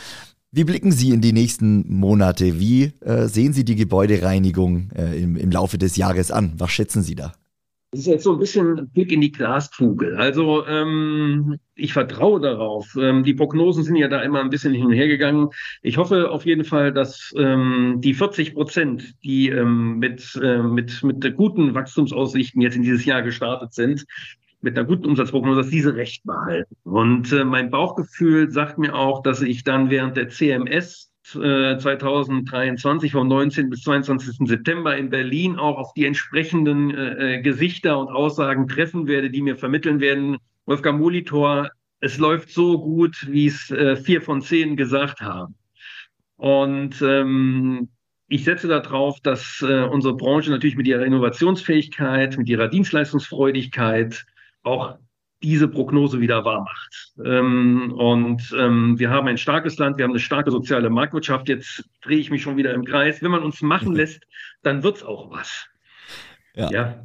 Wie 0.51 0.65
blicken 0.65 0.91
Sie 0.91 1.11
in 1.11 1.21
die 1.21 1.35
nächsten 1.35 1.87
Monate? 1.95 2.59
Wie 2.59 2.95
äh, 3.01 3.27
sehen 3.27 3.53
Sie 3.53 3.67
die 3.67 3.77
Gebäudereinigung 3.77 4.93
im 4.93 5.51
Laufe 5.51 5.77
des 5.77 5.97
Jahres 5.97 6.31
an? 6.31 6.55
Was 6.57 6.71
schätzen 6.71 7.03
Sie 7.03 7.15
da? 7.15 7.35
Das 7.93 8.03
ist 8.03 8.07
jetzt 8.07 8.23
so 8.23 8.33
ein 8.33 8.39
bisschen 8.39 8.89
Blick 8.91 9.11
in 9.11 9.21
die 9.21 9.33
Glaskugel. 9.33 10.17
Also 10.17 10.65
ähm, 10.67 11.59
ich 11.75 11.93
vertraue 11.93 12.41
darauf. 12.41 12.97
Ähm, 12.97 13.25
die 13.25 13.35
Prognosen 13.35 13.83
sind 13.83 13.97
ja 13.97 14.07
da 14.07 14.23
immer 14.23 14.41
ein 14.41 14.51
bisschen 14.51 14.73
hin 14.73 14.87
und 14.87 14.93
her 14.93 15.09
gegangen. 15.09 15.49
Ich 15.83 15.97
hoffe 15.97 16.31
auf 16.31 16.47
jeden 16.47 16.63
Fall, 16.63 16.93
dass 16.93 17.35
ähm, 17.37 17.97
die 17.99 18.15
40 18.15 18.55
Prozent, 18.55 19.17
die 19.25 19.49
ähm, 19.49 19.99
mit, 19.99 20.39
äh, 20.41 20.63
mit, 20.63 21.03
mit 21.03 21.37
guten 21.37 21.75
Wachstumsaussichten 21.75 22.63
jetzt 22.63 22.77
in 22.77 22.83
dieses 22.83 23.05
Jahr 23.05 23.23
gestartet 23.23 23.75
sind, 23.75 24.07
mit 24.61 24.79
einer 24.79 24.87
guten 24.87 25.07
Umsatzprognose, 25.07 25.63
dass 25.63 25.71
diese 25.71 25.97
recht 25.97 26.23
behalten. 26.25 26.77
Und 26.85 27.33
äh, 27.33 27.45
mein 27.45 27.71
Bauchgefühl 27.71 28.53
sagt 28.53 28.79
mir 28.79 28.95
auch, 28.95 29.23
dass 29.25 29.43
ich 29.43 29.65
dann 29.65 29.91
während 29.91 30.17
der 30.17 30.29
CMS 30.29 31.10
2023 31.33 33.13
vom 33.13 33.29
19. 33.29 33.71
bis 33.71 33.83
22. 33.83 34.49
September 34.49 34.97
in 34.97 35.11
Berlin 35.11 35.57
auch 35.57 35.79
auf 35.79 35.95
die 35.95 36.05
entsprechenden 36.05 36.91
äh, 36.91 37.37
äh, 37.37 37.43
Gesichter 37.43 37.99
und 37.99 38.09
Aussagen 38.09 38.69
treffen 38.69 39.07
werde, 39.07 39.31
die 39.31 39.43
mir 39.43 39.57
vermitteln 39.57 40.01
werden, 40.01 40.39
Wolfgang 40.67 41.01
Molitor, 41.01 41.71
es 42.01 42.19
läuft 42.19 42.51
so 42.51 42.81
gut, 42.81 43.27
wie 43.29 43.47
es 43.47 43.71
äh, 43.71 43.97
vier 43.97 44.23
von 44.23 44.41
zehn 44.41 44.77
gesagt 44.77 45.21
haben. 45.21 45.55
Und 46.37 47.03
ähm, 47.03 47.89
ich 48.29 48.45
setze 48.45 48.69
darauf, 48.69 49.21
dass 49.21 49.61
äh, 49.61 49.83
unsere 49.83 50.17
Branche 50.17 50.51
natürlich 50.51 50.77
mit 50.77 50.87
ihrer 50.87 51.05
Innovationsfähigkeit, 51.05 52.39
mit 52.39 52.49
ihrer 52.49 52.69
Dienstleistungsfreudigkeit 52.69 54.25
auch 54.63 54.97
diese 55.43 55.69
Prognose 55.69 56.21
wieder 56.21 56.45
wahr 56.45 56.63
macht. 56.63 57.13
Ähm, 57.25 57.93
und 57.97 58.55
ähm, 58.59 58.99
wir 58.99 59.11
haben 59.11 59.29
ein 59.29 59.39
starkes 59.39 59.79
Land, 59.79 59.97
wir 59.97 60.05
haben 60.05 60.13
eine 60.13 60.21
starke 60.21 60.51
soziale 60.51 60.91
Marktwirtschaft. 60.91 61.49
Jetzt 61.49 61.85
drehe 62.03 62.19
ich 62.19 62.31
mich 62.31 62.43
schon 62.43 62.57
wieder 62.57 62.75
im 62.75 62.85
Kreis. 62.85 63.23
Wenn 63.23 63.31
man 63.31 63.43
uns 63.43 63.63
machen 63.63 63.95
lässt, 63.95 64.23
dann 64.63 64.83
wird's 64.83 65.03
auch 65.03 65.31
was. 65.31 65.67
Ja. 66.55 66.71
ja. 66.71 67.05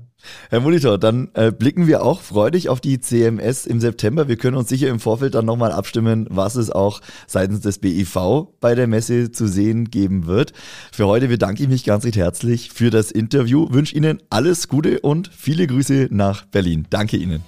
Herr 0.50 0.60
Monitor, 0.60 0.98
dann 0.98 1.30
äh, 1.34 1.52
blicken 1.52 1.88
wir 1.88 2.04
auch 2.04 2.22
freudig 2.22 2.70
auf 2.70 2.82
die 2.82 3.00
CMS 3.00 3.66
im 3.66 3.80
September. 3.80 4.28
Wir 4.28 4.38
können 4.38 4.58
uns 4.58 4.70
sicher 4.70 4.90
im 4.90 5.00
Vorfeld 5.00 5.36
dann 5.36 5.46
nochmal 5.46 5.72
abstimmen, 5.72 6.26
was 6.30 6.56
es 6.56 6.72
auch 6.72 7.02
seitens 7.28 7.62
des 7.62 7.78
BIV 7.78 8.48
bei 8.60 8.74
der 8.74 8.88
Messe 8.88 9.32
zu 9.32 9.48
sehen 9.48 9.92
geben 9.92 10.26
wird. 10.26 10.54
Für 10.92 11.06
heute 11.06 11.28
bedanke 11.28 11.62
ich 11.62 11.70
mich 11.70 11.84
ganz 11.84 12.06
recht 12.06 12.18
herzlich 12.18 12.72
für 12.72 12.90
das 12.90 13.12
Interview, 13.12 13.68
wünsche 13.72 13.96
Ihnen 13.96 14.22
alles 14.30 14.68
Gute 14.68 15.00
und 15.02 15.28
viele 15.28 15.68
Grüße 15.68 16.08
nach 16.12 16.46
Berlin. 16.46 16.88
Danke 16.90 17.18
Ihnen. 17.18 17.44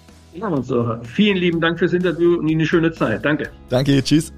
So. 0.61 0.97
Vielen 1.03 1.37
lieben 1.37 1.61
Dank 1.61 1.79
fürs 1.79 1.93
Interview 1.93 2.37
und 2.39 2.47
Ihnen 2.47 2.61
eine 2.61 2.67
schöne 2.67 2.91
Zeit. 2.91 3.23
Danke. 3.25 3.49
Danke, 3.69 4.03
tschüss. 4.03 4.33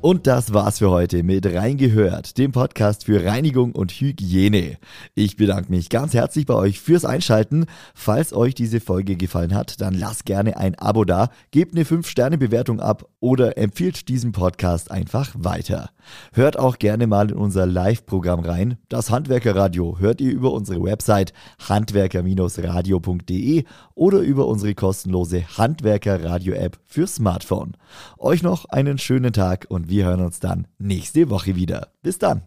Und 0.00 0.28
das 0.28 0.54
war's 0.54 0.78
für 0.78 0.90
heute 0.90 1.24
mit 1.24 1.44
Reingehört, 1.44 2.38
dem 2.38 2.52
Podcast 2.52 3.06
für 3.06 3.24
Reinigung 3.24 3.72
und 3.72 3.90
Hygiene. 3.90 4.78
Ich 5.16 5.36
bedanke 5.36 5.72
mich 5.72 5.88
ganz 5.88 6.14
herzlich 6.14 6.46
bei 6.46 6.54
euch 6.54 6.78
fürs 6.78 7.04
Einschalten. 7.04 7.66
Falls 7.94 8.32
euch 8.32 8.54
diese 8.54 8.78
Folge 8.78 9.16
gefallen 9.16 9.56
hat, 9.56 9.80
dann 9.80 9.94
lasst 9.94 10.24
gerne 10.24 10.56
ein 10.56 10.76
Abo 10.76 11.04
da, 11.04 11.30
gebt 11.50 11.74
eine 11.74 11.82
5-Sterne-Bewertung 11.82 12.78
ab 12.78 13.06
oder 13.18 13.58
empfiehlt 13.58 14.08
diesen 14.08 14.30
Podcast 14.30 14.92
einfach 14.92 15.34
weiter. 15.36 15.90
Hört 16.32 16.58
auch 16.58 16.78
gerne 16.78 17.08
mal 17.08 17.30
in 17.32 17.36
unser 17.36 17.66
Live-Programm 17.66 18.40
rein. 18.40 18.78
Das 18.88 19.10
Handwerkerradio 19.10 19.98
hört 19.98 20.20
ihr 20.20 20.30
über 20.30 20.52
unsere 20.52 20.80
Website 20.82 21.32
handwerker-radio.de 21.68 23.64
oder 23.94 24.20
über 24.20 24.46
unsere 24.46 24.74
kostenlose 24.74 25.44
Handwerker-Radio-App 25.58 26.78
für 26.86 27.08
Smartphone. 27.08 27.76
Euch 28.16 28.42
noch 28.44 28.66
einen 28.66 28.98
schönen 28.98 29.32
Tag 29.32 29.66
wir 29.88 30.06
hören 30.06 30.20
uns 30.20 30.40
dann 30.40 30.66
nächste 30.78 31.30
Woche 31.30 31.56
wieder. 31.56 31.88
Bis 32.02 32.18
dann. 32.18 32.42